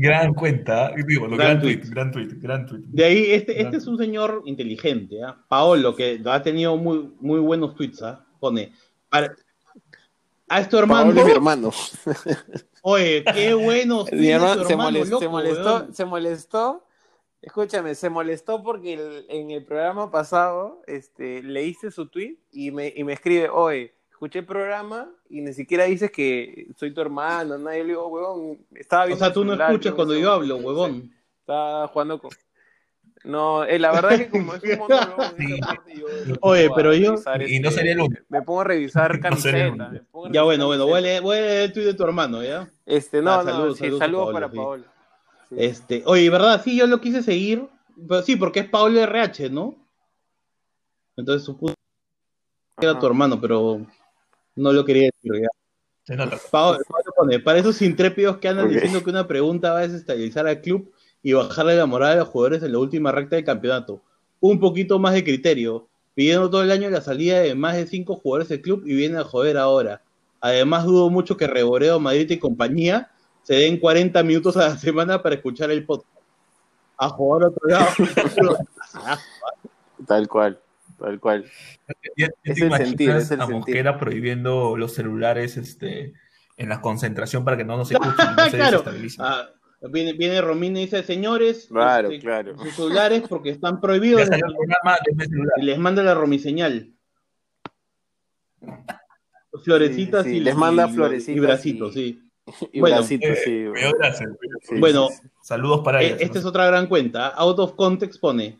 [0.00, 0.92] Gran cuenta.
[1.06, 1.76] Digo, Gran gran, tweet.
[1.80, 2.80] tweet, gran tweet, gran tweet.
[2.86, 5.36] De ahí, este, este es un señor inteligente, ¿ah?
[5.48, 8.24] Paolo, que ha tenido muy, muy buenos tweets, ¿ah?
[8.38, 8.72] Pone,
[9.10, 9.34] para-
[10.48, 11.70] a esto hermano, Paolo mi hermano.
[12.82, 14.04] oye, qué bueno.
[14.12, 16.84] Mi hermano se, molestó, se molestó, se molestó.
[17.42, 22.92] Escúchame, se molestó porque el- en el programa pasado este, leíste su tweet y me,
[22.96, 27.56] y me escribe, oye, escuché el programa y ni siquiera dices que soy tu hermano,
[27.56, 30.14] yo le digo, huevón, estaba O viendo sea, el tú no celular, escuchas yo cuando
[30.14, 31.14] yo hablo, huevón.
[31.40, 32.30] Estaba jugando con...
[33.24, 35.22] No, eh, la verdad es que como es un monólogo,
[35.94, 36.06] yo
[36.42, 37.14] Oye, pero yo-
[37.48, 38.22] Y no este, sería el único.
[38.28, 40.02] Me pongo a revisar No sería el camisetas.
[40.30, 42.42] Ya revisar bueno, bueno, voy a leer, voy a leer el tuit de tu hermano,
[42.42, 42.68] ¿ya?
[42.84, 44.56] Este, no, Ah, no, saludos, sí, saludos saludos, a Paola, para sí.
[44.58, 44.84] Paola.
[45.48, 45.54] Sí.
[45.58, 46.60] Este, oye, ¿verdad?
[46.62, 47.66] Sí, yo lo quise seguir.
[48.06, 49.74] Pero sí, porque es Pablo RH, ¿no?
[51.16, 51.74] Entonces supuse
[52.78, 53.80] que era tu hermano, pero
[54.60, 55.48] no lo quería decir ya.
[56.04, 56.38] Se nota.
[56.50, 60.46] Pablo, Pablo pone, para esos intrépidos que andan diciendo que una pregunta va a desestabilizar
[60.46, 60.92] al club
[61.22, 64.02] y bajarle la moral a los jugadores en la última recta del campeonato.
[64.40, 68.16] Un poquito más de criterio, pidiendo todo el año la salida de más de cinco
[68.16, 70.02] jugadores del club y viene a joder ahora.
[70.40, 73.10] Además, dudo mucho que Reboreo, Madrid y compañía
[73.42, 76.08] se den 40 minutos a la semana para escuchar el podcast.
[76.96, 77.86] A jugar a otro lado.
[80.06, 80.58] Tal cual,
[81.00, 81.44] tal cual.
[82.16, 83.56] Ya- ya Es te el sentir, es el a sentir.
[83.56, 86.12] Mosquera prohibiendo los celulares este,
[86.56, 88.84] en la concentración para que no nos escuchen y no se Claro.
[89.18, 89.48] Ah,
[89.90, 92.58] viene, viene Romina y dice, señores, Claro, este, claro.
[92.58, 94.28] sus celulares porque están prohibidos.
[94.28, 95.54] Programa celular.
[95.58, 96.92] Y les manda la romiseñal.
[99.64, 102.26] Florecitas Sí, sí, y les manda y- florecitas y bracitos, y- sí.
[102.72, 103.42] Y Bueno, bracitos, Eh,
[104.62, 104.76] sí.
[104.78, 105.28] bueno, sí, sí.
[105.42, 106.18] Saludos para Eh, ellos.
[106.20, 107.28] esta es otra gran cuenta.
[107.28, 108.58] Out of context pone.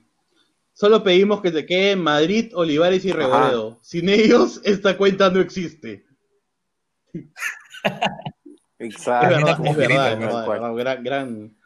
[0.80, 3.78] Solo pedimos que te queden Madrid, Olivares y Reboredo.
[3.82, 6.06] Sin ellos, esta cuenta no existe.
[8.78, 9.36] Es Exacto.
[9.62, 11.56] es verdad, es verdad, es gran, gran-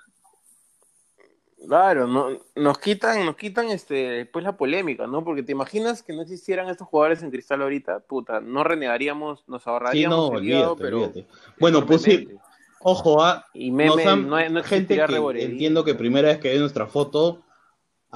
[1.69, 5.23] Claro, no, nos quitan, nos quitan este, después la polémica, ¿no?
[5.23, 9.63] Porque te imaginas que no existieran estos jugadores en Cristal ahorita, puta, no renegaríamos, nos
[9.63, 11.27] Sí, ahorraríamos no, el olvídate, pero olvídate.
[11.61, 12.29] Bueno, pues sí,
[12.81, 16.49] ojo, ah, y nos meme, han- no, no gente que entiendo que primera vez que
[16.49, 17.45] ve nuestra foto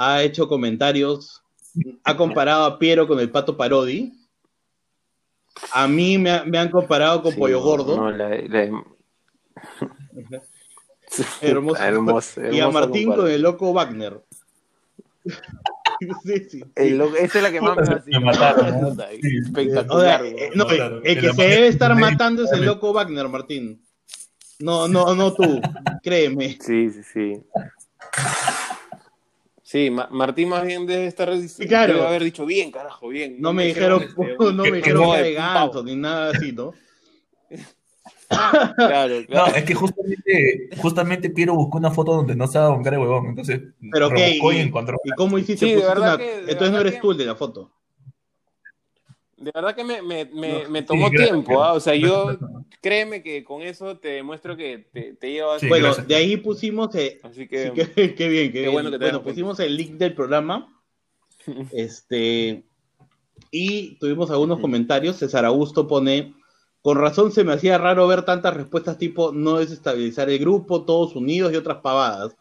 [0.00, 1.42] ha hecho comentarios,
[2.04, 4.12] ha comparado a Piero con el Pato Parodi.
[5.72, 7.96] A mí me, ha- me han comparado con Sí, Pollo Gordo.
[7.96, 8.84] no, la- la-
[11.40, 11.82] Hermoso.
[11.82, 14.22] hermoso, y a Martín con el loco Wagner.
[15.24, 15.32] sí,
[16.24, 16.64] sí, sí.
[16.76, 18.98] El loco- esa es la que más me mataron,
[19.46, 20.22] Espectacular.
[20.22, 20.64] sea, ¿no?
[20.64, 23.82] no, el, Claro, el en que se debe estar matando es el loco Wagner, Martín.
[24.61, 25.61] No, no, no tú,
[26.04, 26.56] créeme.
[26.61, 27.42] Sí, sí, sí.
[29.70, 31.28] Sí, Ma- Martín más bien debe estar
[31.68, 31.92] Claro.
[31.92, 33.37] debe haber dicho bien, carajo, bien.
[33.38, 34.14] No me dijeron, este,
[34.54, 36.72] no me dijeron no, que de ganso ni nada así, ¿no?
[38.31, 39.57] Claro, No, claro.
[39.57, 43.26] es que justamente, justamente Piero buscó una foto donde no estaba un cara de huevón,
[43.26, 43.61] entonces
[43.92, 44.96] Pero qué, y y, encontró.
[45.04, 45.66] ¿y cómo hiciste?
[45.66, 47.35] Sí, de Pusiste verdad una- que- de Entonces no eres que- tú el de la
[47.35, 47.70] foto.
[49.38, 51.72] De verdad que me, me, me, No, me sí, tomó gracias, tiempo, ¿ah?
[51.74, 52.51] O sea, yo gracias.
[52.81, 55.62] créeme que con eso te demuestro que te, te llevas.
[55.62, 56.09] Sí, bueno, gracias.
[56.09, 57.72] de ahí pusimos, eh, Así sí, que.
[57.94, 58.72] qué, qué bien, qué qué bien.
[58.72, 60.77] bueno que te bueno, pusimos el link del programa,
[61.72, 62.64] este,
[63.51, 65.16] y tuvimos algunos comentarios.
[65.16, 66.35] César Augusto pone,
[66.83, 71.16] con razón se me hacía raro ver tantas respuestas tipo no desestabilizar el grupo, todos
[71.16, 72.37] unidos y otras pavadas.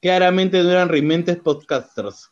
[0.00, 2.30] Claramente no eran rimentes podcasters.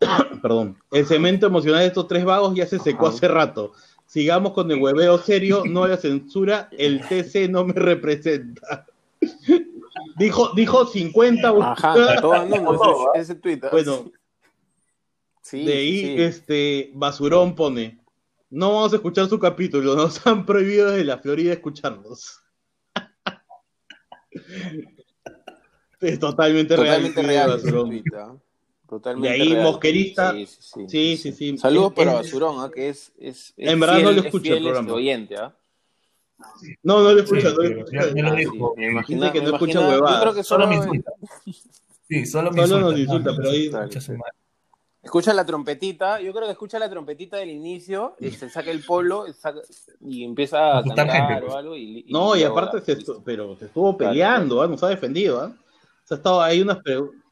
[0.42, 0.76] Perdón.
[0.90, 3.16] El cemento emocional de estos tres vagos ya se secó Ajá.
[3.16, 3.72] hace rato.
[4.06, 8.86] Sigamos con el hueveo serio, no la censura, el TC no me representa.
[10.16, 12.34] Dijo, dijo 50 Ajá, todo,
[13.14, 13.58] ese, ese tweet.
[13.64, 13.68] ¿ah?
[13.72, 14.12] Bueno,
[15.42, 16.22] sí, de ahí sí.
[16.22, 17.98] este Basurón pone,
[18.50, 22.40] no vamos a escuchar su capítulo, nos han prohibido desde la Florida escucharlos.
[26.00, 27.50] es totalmente, Totalmente real, real.
[27.50, 28.04] Basurón.
[28.84, 28.88] ¿Ah?
[28.88, 29.62] Totalmente De ahí, real.
[29.64, 30.32] Mosquerista.
[30.32, 30.84] Sí, sí, sí.
[30.88, 31.58] Sí, sí, sí.
[31.58, 32.70] Saludos Es- para es- Basurón, ¿ah?
[32.74, 34.80] que es, es, es En verdad no lo es escucho el programa.
[34.88, 35.54] este, oyente, ¿ah?
[36.82, 38.00] No, no lo Sí, escucha, no lo escucha.
[38.00, 38.74] ya- ya lo Ah, dijo.
[38.76, 40.14] me imagina- que me no escucha huevadas.
[40.16, 41.12] Yo creo que Solo solo, me insulta.
[42.08, 42.90] Sí, solo me Solo insulta.
[42.90, 43.70] nos insulta, no, pero ahí-.
[45.02, 48.82] Escucha la trompetita, yo creo que escucha la trompetita del inicio, y se saca el
[48.84, 49.60] polo saca-
[50.00, 51.52] y empieza a cantar gente, pues.
[51.52, 51.76] o algo.
[51.76, 54.66] Y, No, y aparte se estu- pero se estuvo peleando, ¿ah?
[54.66, 55.52] nos ha defendido, ¿ah?
[56.04, 57.22] Se ha estado ahí unas preguntas.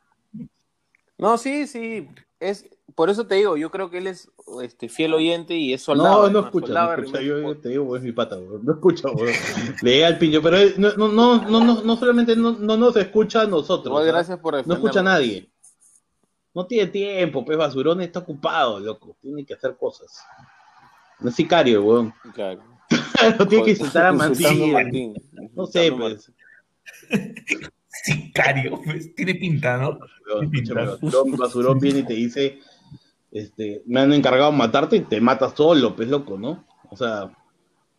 [1.22, 2.08] No, sí, sí.
[2.40, 4.28] Es, por eso te digo, yo creo que él es
[4.60, 6.24] este, fiel oyente y es soldado.
[6.28, 7.22] No, no escucha, soldado no escucha.
[7.22, 8.58] Yo, te digo, es mi pata, bro.
[8.60, 9.26] no escucha, bro.
[9.82, 12.76] Le llega al pincho, pero él no, no, no, no, no, no solamente no, no
[12.76, 13.96] nos escucha a nosotros.
[13.96, 14.04] ¿ah?
[14.04, 15.48] gracias por No escucha a nadie.
[16.52, 19.16] No tiene tiempo, pues Basurón está ocupado, loco.
[19.22, 20.24] Tiene que hacer cosas.
[21.20, 22.12] No es sicario, weón.
[22.34, 22.62] Claro.
[23.38, 24.12] No tiene que insultar a.
[24.12, 25.14] Martín.
[25.54, 26.32] No sé, pues.
[28.04, 29.98] Sicario, pues, tiene pinta, ¿no?
[30.26, 32.58] Weón, escúchame, Basurón, Basurón viene y te dice,
[33.30, 36.64] este, me han encargado de matarte y te matas solo, pues loco, ¿no?
[36.90, 37.30] O sea,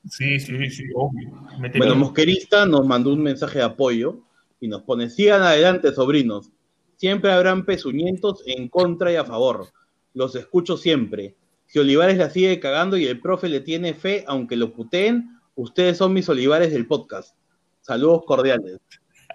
[0.09, 1.31] Sí, sí, sí, obvio.
[1.77, 1.95] Bueno.
[1.95, 4.19] Mosquerista nos mandó un mensaje de apoyo
[4.59, 6.51] y nos pone, sigan adelante, sobrinos.
[6.97, 9.67] Siempre habrán pezuñentos en contra y a favor.
[10.13, 11.35] Los escucho siempre.
[11.67, 15.97] Si Olivares la sigue cagando y el profe le tiene fe, aunque lo puteen, ustedes
[15.97, 17.35] son mis Olivares del podcast.
[17.81, 18.79] Saludos cordiales.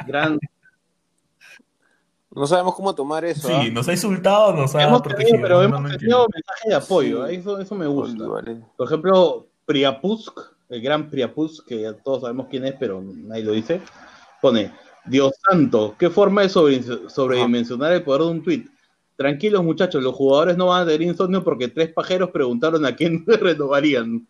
[0.07, 0.39] Gran...
[2.31, 3.49] No sabemos cómo tomar eso.
[3.49, 3.69] Sí, ¿ah?
[3.73, 5.31] nos ha insultado, nos ha Hemos protegido.
[5.39, 6.27] tenido, pero no, hemos no tenido entiendo.
[6.35, 7.35] mensajes de apoyo, Sí.
[7.35, 7.39] ¿eh?
[7.39, 8.27] eso, eso me gusta.
[8.27, 8.63] Vale.
[8.77, 10.39] Por ejemplo, Priapusk,
[10.69, 13.81] el gran Priapusk, que ya todos sabemos quién es, pero nadie lo dice,
[14.43, 14.73] pone,
[15.07, 18.65] Dios santo, qué forma de sobre- sobredimensionar el poder de un tweet.
[19.17, 23.25] Tranquilos muchachos, los jugadores no van a tener insomnio porque tres pajeros preguntaron a quién
[23.27, 24.29] renovarían.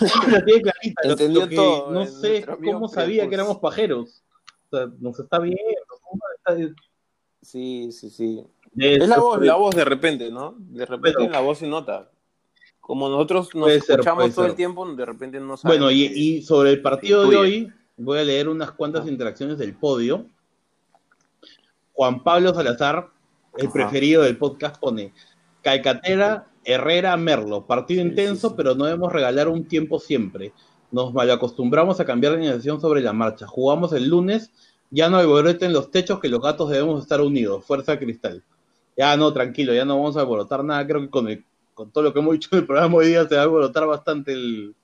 [0.30, 4.22] La tiene clarita, lo- Entendió lo que todo, No sé cómo sabía que éramos pajeros.
[4.70, 5.62] O sea, nos está viendo.
[6.02, 6.74] ¿cómo está-
[7.40, 8.44] Sí, sí, sí.
[8.76, 10.54] Es la voz, la voz de repente, ¿no?
[10.58, 12.10] De repente la voz se nota.
[12.80, 14.50] Como nosotros nos ser, escuchamos todo ser.
[14.50, 15.86] el tiempo, de repente no sabemos.
[15.86, 19.08] Bueno, y, sobre el partido de hoy, voy a leer unas cuantas Ah.
[19.08, 20.26] interacciones del podio.
[21.92, 23.08] Juan Pablo Salazar,
[23.56, 23.72] el Ajá.
[23.72, 25.12] preferido del podcast, pone
[25.62, 27.66] Calcatera, Herrera, Merlo.
[27.66, 28.54] Partido Sí, intenso, sí, sí.
[28.56, 30.52] pero no debemos regalar un tiempo siempre.
[30.90, 33.46] Nos malacostumbramos a cambiar la iniciación sobre la marcha.
[33.46, 34.52] Jugamos el lunes,
[34.90, 37.64] ya no alboreten los techos que los gatos debemos estar unidos.
[37.64, 38.42] Fuerza cristal.
[38.96, 40.86] Ya no, tranquilo, ya no vamos a alborotar nada.
[40.86, 41.44] Creo que con, el-
[41.74, 43.86] con todo lo que hemos dicho en el programa hoy día se va a alborotar
[43.86, 44.74] bastante el,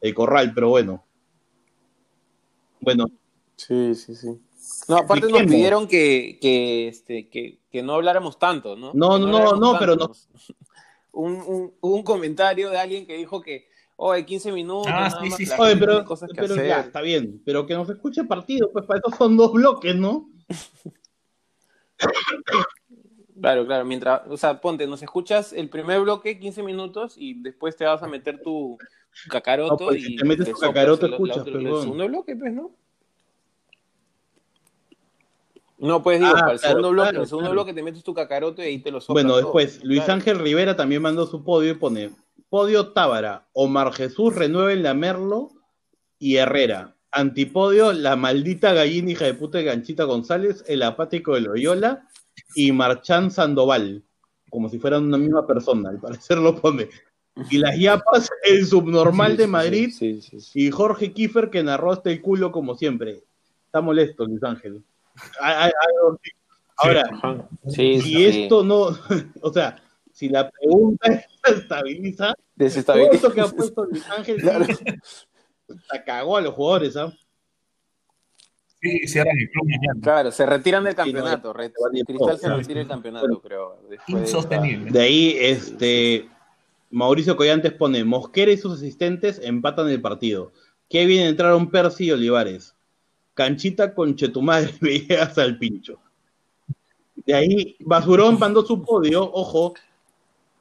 [0.00, 1.04] el corral, pero bueno.
[2.80, 3.06] Bueno,
[3.56, 4.40] Sí, sí, sí.
[4.88, 8.92] No, aparte nos pidieron que, que, este, que, que no habláramos tanto, ¿no?
[8.94, 10.14] No, no, no, habláramos no, pero tanto.
[11.12, 15.52] Un, un, comentario de alguien que dijo que, oye, 15 minutos, Ah, sí, sí.
[15.58, 16.66] Oye, pero, tiene cosas que pero hacer.
[16.66, 20.30] ya, está bien, pero que nos escuche partido, pues para eso son dos bloques, ¿no?
[23.40, 27.74] Claro, claro, mientras, o sea, ponte, nos escuchas el primer bloque, 15 minutos, y después
[27.74, 28.76] te vas a meter tu
[29.30, 32.72] cacaroto No, pues, si y te metes tu cacaroto, escuchas, el segundo bloque, pues, ¿no?
[35.80, 37.54] No, pues digo, Ah, para el claro, segundo bloque, claro, el segundo claro.
[37.62, 39.38] bloque te metes tu cacaroto y ahí te lo soplas Bueno, todo.
[39.40, 40.08] después, Luis.
[40.08, 42.10] Ángel Rivera también mandó su podio y pone
[42.48, 45.50] Podio Tábara, Omar Jesús renueven la Merlo
[46.18, 46.96] y Herrera.
[47.12, 52.06] Antipodio, la maldita gallina hija de puta de Ganchita González, el apático de Loyola
[52.54, 54.02] y Marchán Sandoval,
[54.50, 56.88] como si fueran una misma persona, al parecer lo pone.
[57.50, 60.66] Y las yapas, el subnormal Sí, de Madrid sí, sí, sí.
[60.66, 63.22] y Jorge Kiefer que narró hasta el culo como siempre.
[63.66, 64.82] Está molesto, Luis Ángel.
[66.76, 67.02] Ahora.
[67.68, 68.24] Sí, si sí.
[68.44, 68.88] esto no,
[69.42, 71.10] o sea, si la pregunta
[71.44, 73.14] se estabiliza, todo Desestabiliza.
[73.14, 74.64] esto que ha puesto Luis Ángel Claro.
[74.66, 77.12] se cagó a los jugadores, ¿ah?
[78.82, 80.00] Sí, cierran el club mañana.
[80.02, 81.52] Claro, se retiran del Sí, no, campeonato.
[81.52, 83.78] De Cristal se retira del campeonato, creo.
[84.08, 84.90] Insostenible.
[84.90, 86.30] De ahí, este,
[86.88, 90.52] Mauricio Collantes pone, Mosquera y sus asistentes empatan el partido.
[90.88, 92.74] Que bien entraron Percy y Olivares.
[93.40, 95.98] Canchita con Chetumadre Villegas al pincho.
[97.24, 99.72] De ahí, Basurón mandó su podio, ojo,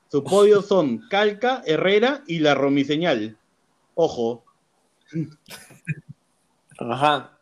[0.08, 3.38] su podio son Calca, Herrera y la Romiseñal.
[3.96, 4.46] Ojo,
[6.78, 7.38] Ajá.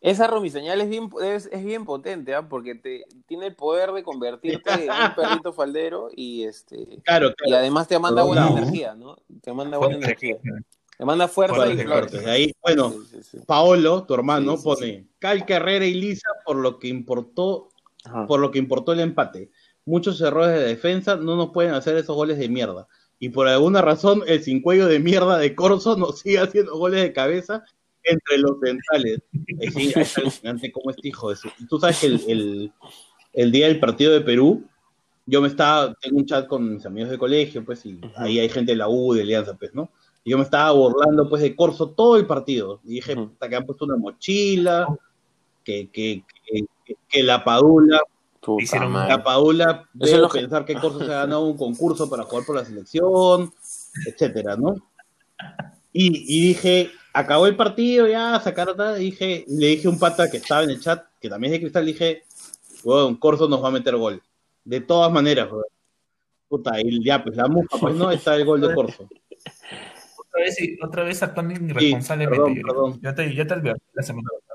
[0.00, 2.48] Esa romiseñal es bien, es, es bien potente, ¿ah?
[2.48, 7.52] porque te, tiene el poder de convertirte en un perrito faldero y este claro, y
[7.52, 8.58] además te manda buena No.
[8.58, 9.18] energía, ¿no?
[9.40, 10.38] Te manda buena energía.
[10.98, 12.18] Te manda fuerza Fuerte, y.
[12.24, 13.38] De ahí, bueno, Sí, sí, sí.
[13.46, 17.70] Paolo, tu hermano, pone Calca, Herrera y Lisa por lo que importó
[18.04, 18.26] Ajá.
[18.26, 19.50] por lo que importó el empate.
[19.84, 22.86] Muchos errores de defensa no nos pueden hacer esos goles de mierda.
[23.18, 27.02] Y por alguna razón, el sin cuello de mierda de Corso nos sigue haciendo goles
[27.02, 27.64] de cabeza
[28.04, 29.20] entre los centrales.
[29.60, 31.48] Es alucinante cómo este hijo de su...
[31.68, 32.72] Tú sabes que el, el-
[33.32, 34.64] el día del partido de Perú,
[35.24, 38.48] yo me estaba, tengo un chat con mis amigos de colegio, pues, y ahí hay
[38.50, 39.90] gente de la U, de Alianza, pues, ¿no?
[40.24, 42.80] Y yo me estaba burlando, pues, de Corso todo el partido.
[42.84, 44.86] Y dije, puta, que han puesto una mochila,
[45.64, 46.24] que, que,
[46.84, 48.00] que, que la Padula
[48.58, 52.44] Hicieron la es debe lo pensar que Corso se ha ganado un concurso para jugar
[52.44, 53.52] por la selección,
[54.06, 54.74] etcétera, ¿no?
[55.92, 59.98] Y, y dije, acabó el partido, ya, sacaron nada, y dije, le dije a un
[59.98, 62.24] pata que estaba en el chat, que también es de cristal, dije,
[62.82, 64.20] weón, Corso nos va a meter gol.
[64.64, 65.64] De todas maneras, weón.
[66.48, 69.08] Puta, y ya, pues la mufa, pues no, está el gol de Corso.
[70.32, 72.36] Otra vez, otra vez actuando irresponsablemente.
[72.40, 73.00] perdón, yo- perdón.
[73.02, 74.52] Ya te, te advertí la semana pasada.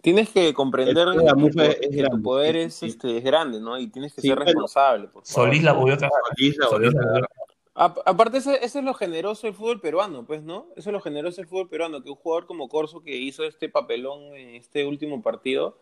[0.00, 2.86] Tienes que comprender El- que tu grande, poder sí, es, sí.
[2.86, 3.78] este, es grande, ¿no?
[3.78, 5.48] Y tienes que Sí, ser responsable, por favor.
[5.48, 6.22] Solís la volvió a trabajar.
[6.36, 7.28] Solís la volvió a
[8.06, 10.66] aparte, eso, eso es lo generoso del fútbol peruano, pues, ¿no?
[10.76, 13.68] Eso es lo generoso del fútbol peruano, que un jugador como Corso que hizo este
[13.68, 15.78] papelón en este último partido,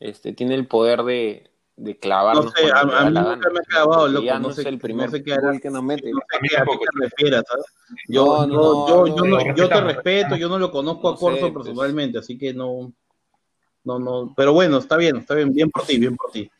[0.00, 1.49] este, tiene el poder de,
[1.80, 4.54] de clavarnos No sé, a, mí nunca gana, me ha clavado, loco, ya no, no
[4.54, 6.12] sé, es el primer no sé qué gol que nos mete.
[6.12, 6.84] No sé A mí qué- a qué tampoco.
[6.84, 7.64] te refieras, ¿sabes?
[8.06, 11.14] Yo, No, yo, no, yo, no, yo, yo te respeto, yo no lo conozco No
[11.14, 11.66] a Corso sé, pues.
[11.66, 12.92] personalmente, así que no,
[13.84, 16.50] no, no, pero bueno, está bien, está bien, bien por ti, bien por ti.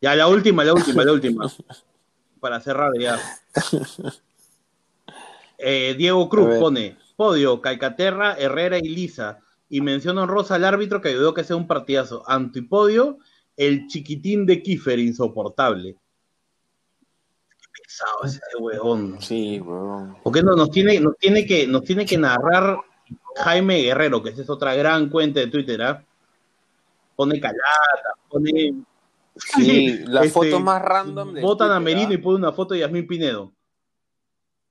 [0.00, 1.46] Ya, la última, la última, la última,
[2.40, 3.18] para cerrar ya.
[5.58, 9.40] Eh, Diego Cruz pone, podio, Calcaterra, Herrera y Lisa.
[9.72, 12.24] y mención honrosa al árbitro que ayudó a que sea un partidazo.
[12.26, 13.18] Antipodio,
[13.60, 15.94] el chiquitín de Kiefer, insoportable.
[17.58, 19.20] Qué pesado ese huevón.
[19.20, 20.16] Sí, huevón.
[20.22, 22.78] Porque no, nos, tiene, nos, tiene que, nos tiene que narrar
[23.36, 26.02] Jaime Guerrero, que esa es otra gran cuenta de Twitter, ¿ah?
[27.14, 28.82] Pone calata, pone.
[29.36, 32.14] Sí, la Este, foto más random de Votan a Merino ¿ah?
[32.14, 33.52] y pone una foto de Yasmín Pinedo.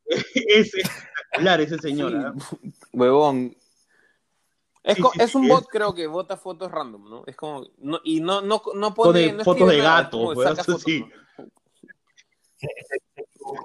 [0.07, 2.15] es espectacular ese señor.
[2.15, 2.33] ¿ah?
[2.49, 3.55] Sí, huevón.
[4.89, 7.23] Es, Sí, es un bot, creo que vota fotos random, ¿no?
[7.27, 7.65] Es como.
[7.79, 9.33] No, y no, no, no Pone pone.
[9.33, 10.99] no fotos de nada, gato, como pues, fotos, sí.
[11.01, 11.45] ¿no?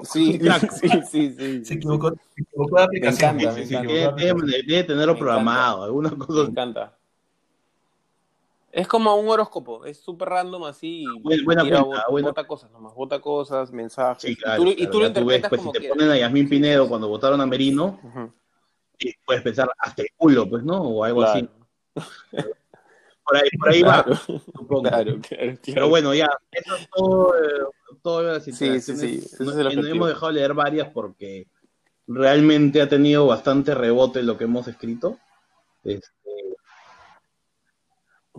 [0.04, 0.38] Sí,
[0.70, 1.64] sí, sí, sí.
[1.64, 3.40] Se equivocó, se equivocó de aplicación.
[3.40, 3.92] encanta, me encanta.
[3.92, 6.42] de debe, debe tenerlo Me programado, alguna Me cosa.
[6.50, 6.98] encanta.
[8.70, 11.04] Es como un horóscopo, es súper random así.
[11.04, 14.22] y Buena- buena tira, cuenta, buena- bota cosas nomás, bota cosas, mensajes.
[14.22, 14.62] Sí, y claro.
[14.64, 15.96] tú, y claro, tú lo ya ves, interpretas pues, como si te quieras.
[15.96, 18.32] ponen a Yasmín Pinedo cuando votaron a Merino, Ujú,
[18.98, 20.80] sí, puedes pensar hasta el culo, pues, ¿no?
[20.82, 21.48] O algo así.
[23.26, 24.82] Por ahí, por ahí va, supongo.
[24.82, 25.18] claro,
[25.64, 27.64] Pero bueno, ya, eso es todo, eh,
[28.02, 29.86] todas las Sí, sí, sí, ese No- es y objetivo.
[29.86, 31.46] hemos dejado de leer varias porque
[32.06, 35.18] realmente ha tenido bastante rebote lo que hemos escrito.
[35.84, 36.08] Este,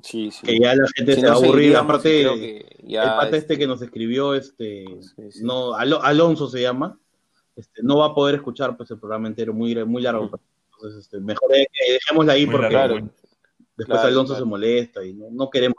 [0.03, 0.45] Sí, sí.
[0.45, 1.53] que ya la gente Si se va no a aburrir.
[1.73, 5.39] seguiríamos, Aparte, ya, el pata este este, que nos escribió, este, Sí, sí.
[5.43, 6.99] no, Alo- Alonso se llama,
[7.55, 10.25] este, no va a poder escuchar pues el programa entero, muy, muy largo.
[10.25, 10.39] Ujú.
[10.75, 13.11] Entonces, este, mejor es que dejémosla ahí Muy porque largo, Claro.
[13.77, 14.45] después Claro, Alonso claro.
[14.45, 15.77] se molesta y no, no queremos.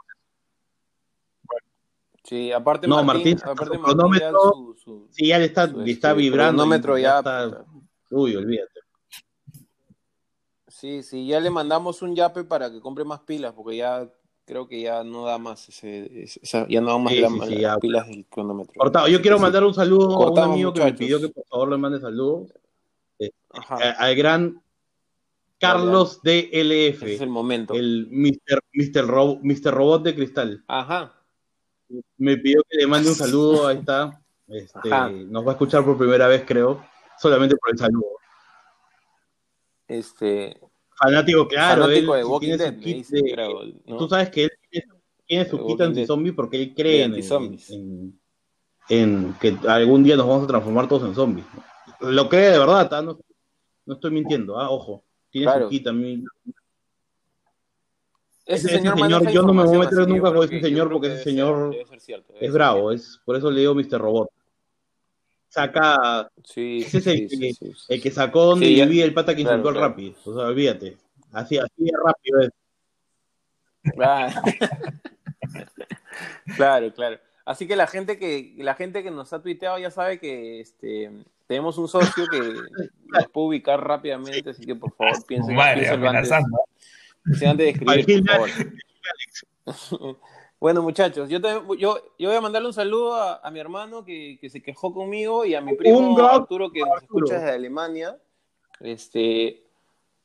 [2.23, 5.81] Sí, aparte No, Martín, Martín, aparte ya cronómetro, su, su, Sí, ya le está, su,
[5.83, 6.57] está este, vibrando.
[6.63, 7.65] cronómetro ya, está- puta.
[8.11, 8.79] uy, olvídate.
[10.67, 14.07] Sí, sí, ya le mandamos un yape para que compre más pilas, porque ya
[14.47, 16.25] creo que ya no da más ese,
[16.69, 17.77] ya no da más Sí, la- sí, sí, las ya.
[17.77, 18.73] pilas del cronómetro.
[18.77, 19.07] Cortado.
[19.09, 21.77] Yo quiero mandar un saludo a un amigo que me pidió que por favor le
[21.77, 22.53] mande saludos.
[23.51, 24.61] Ajá, a- Al gran
[25.59, 27.73] Carlos DLF, ese es el momento.
[27.73, 28.61] el Mr.
[28.73, 29.05] Mr.
[29.07, 29.71] Ro- Mr.
[29.73, 30.63] Robot de Cristal.
[30.67, 31.13] Ajá,
[32.17, 34.21] Me pidió que le mande un saludo, ahí está.
[34.47, 36.85] Este, nos va a escuchar por primera vez, creo.
[37.19, 38.05] Solamente por el saludo.
[39.89, 40.59] este,
[40.97, 41.83] Fanático, claro.
[41.83, 43.75] fanático él de Walking Dead, dice, de-.
[43.97, 44.87] Tú sabes que él tiene,
[45.25, 48.19] tiene su kit anti-zombie porque él cree en, en,
[48.89, 51.45] en- que algún día nos vamos a transformar todos en zombies.
[51.99, 53.01] Lo cree de verdad, ¿ah?
[53.01, 53.19] no,
[53.85, 54.69] no estoy mintiendo, ¿ah?
[54.69, 55.03] ojo.
[55.29, 55.65] Tiene Claro.
[55.65, 56.25] su kit también.
[58.45, 61.13] Ese, ese señor, yo no me voy a meter nunca con ese señor porque que
[61.15, 63.99] ese señor cierto, Es bravo, es, por eso le digo Mr.
[63.99, 64.29] Robot.
[65.57, 67.85] Saca, Sí, ese es el, sí, que, sí, sí, sí.
[67.89, 69.89] el que sacó donde vivía el pata que claro, insultó al claro.
[69.89, 70.15] Rappi.
[70.23, 70.97] O sea, olvídate.
[71.31, 72.51] Así, así de rápido es.
[73.95, 74.41] Claro.
[76.55, 77.19] claro, claro.
[77.43, 81.09] Así que la gente que la gente que nos ha tuiteado ya sabe que este
[81.47, 86.09] tenemos un socio que nos puede ubicar rápidamente, así que por favor piensen, Madre, piénsenlo
[86.09, 86.31] antes,
[87.23, 88.47] piensen antes de escribir, por
[89.89, 90.17] favor.
[90.59, 94.03] bueno, muchachos, yo, también- yo, yo voy a mandarle un saludo a, a mi hermano
[94.03, 98.17] que, que se quejó conmigo y a mi primo Arturo que nos escucha desde Alemania.
[98.79, 99.63] Este,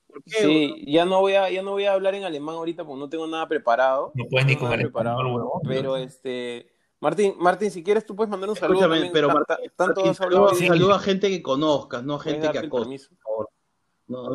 [0.06, 0.30] ¿Por qué?
[0.42, 3.08] Sí, ya no voy a, ya no voy a hablar en alemán ahorita porque no
[3.08, 4.12] tengo nada preparado.
[4.14, 5.60] No puedes ni español, huevón.
[5.66, 6.70] Pero este,
[7.00, 9.12] Martín, Martín, si quieres tú puedes mandar un saludo Escúchame, también.
[9.12, 13.08] pero Martín, saluda a gente que conozcas, no a gente que permiso.
[13.10, 13.48] por favor.
[14.06, 14.34] No,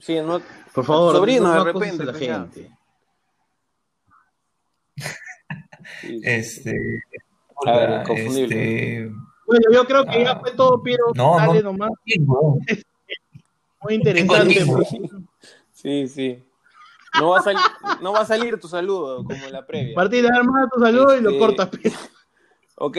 [0.00, 0.40] sí, no-
[0.74, 2.34] por favor, sobrino, no, de no acoses repente, a la pues, ya.
[2.40, 2.79] gente.
[6.00, 7.02] Sí, Este.
[7.66, 9.02] A ver, inconfundible.
[9.04, 9.14] este,
[9.46, 11.06] Bueno, yo creo que ya fue todo, Piero.
[11.14, 11.72] No, Dale no.
[11.72, 11.90] nomás.
[13.82, 14.64] Muy interesante.
[14.66, 14.88] Pues.
[15.72, 16.42] sí, sí.
[17.18, 17.60] No va, a salir,
[18.02, 19.94] no va a salir tu saludo como en la previa.
[19.96, 21.68] Martín, arma tu saludo y lo Este- cortas.
[21.70, 21.96] Piero.
[22.76, 22.96] Ok.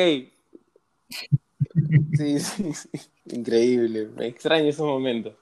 [2.18, 2.90] Sí, sí, sí.
[3.28, 4.10] Increíble.
[4.16, 5.34] Me extraño esos momentos.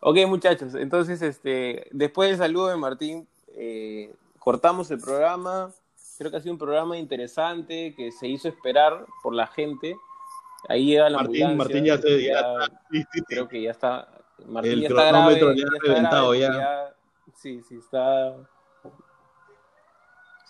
[0.00, 0.74] Ok, muchachos.
[0.74, 3.26] Entonces, este, después del saludo de Martín,
[3.56, 5.70] eh, cortamos el programa.
[6.18, 9.96] Creo que ha sido un programa interesante que se hizo esperar por la gente.
[10.68, 11.56] Ahí llega la Martín, ambulancia.
[11.56, 13.22] Martín ya se- ya Ya- Sí, sí, sí.
[13.26, 14.08] creo que ya está.
[14.46, 15.40] Martín El ya está grave.
[15.56, 16.94] ya está reventado, grave, ya.
[17.34, 18.34] Sí, sí, está.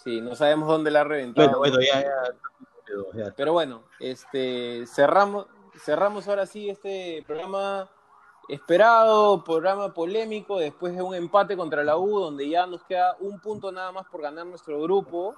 [0.02, 1.58] Sí, no sabemos dónde la ha reventado.
[1.58, 1.90] Bueno, bueno,
[3.14, 3.32] ya.
[3.34, 5.46] Pero bueno, este cerramos,
[5.78, 7.88] cerramos ahora sí este programa
[8.48, 13.40] esperado, programa polémico, después de un empate contra la U, donde ya nos queda un
[13.40, 15.34] punto nada más por ganar nuestro grupo.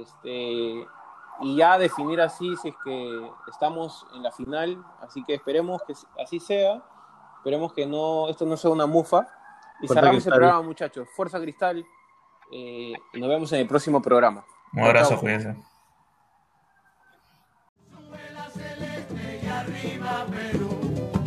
[0.00, 0.86] Este,
[1.40, 4.84] y ya definir así si es que estamos en la final.
[5.00, 6.82] Así que esperemos que así sea.
[7.38, 9.26] Esperemos que no, esto no sea una mufa.
[9.80, 11.08] Y Fuerza cerramos el programa, muchachos.
[11.14, 11.84] Fuerza Cristal.
[12.52, 14.44] Eh, nos vemos en el próximo programa.
[14.72, 15.56] Un abrazo, cuídense.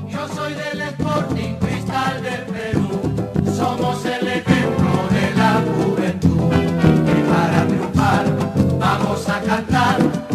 [0.08, 3.54] Yo soy del Sporting Cristal del Perú.
[3.56, 4.28] Somos el
[9.46, 10.35] cantar.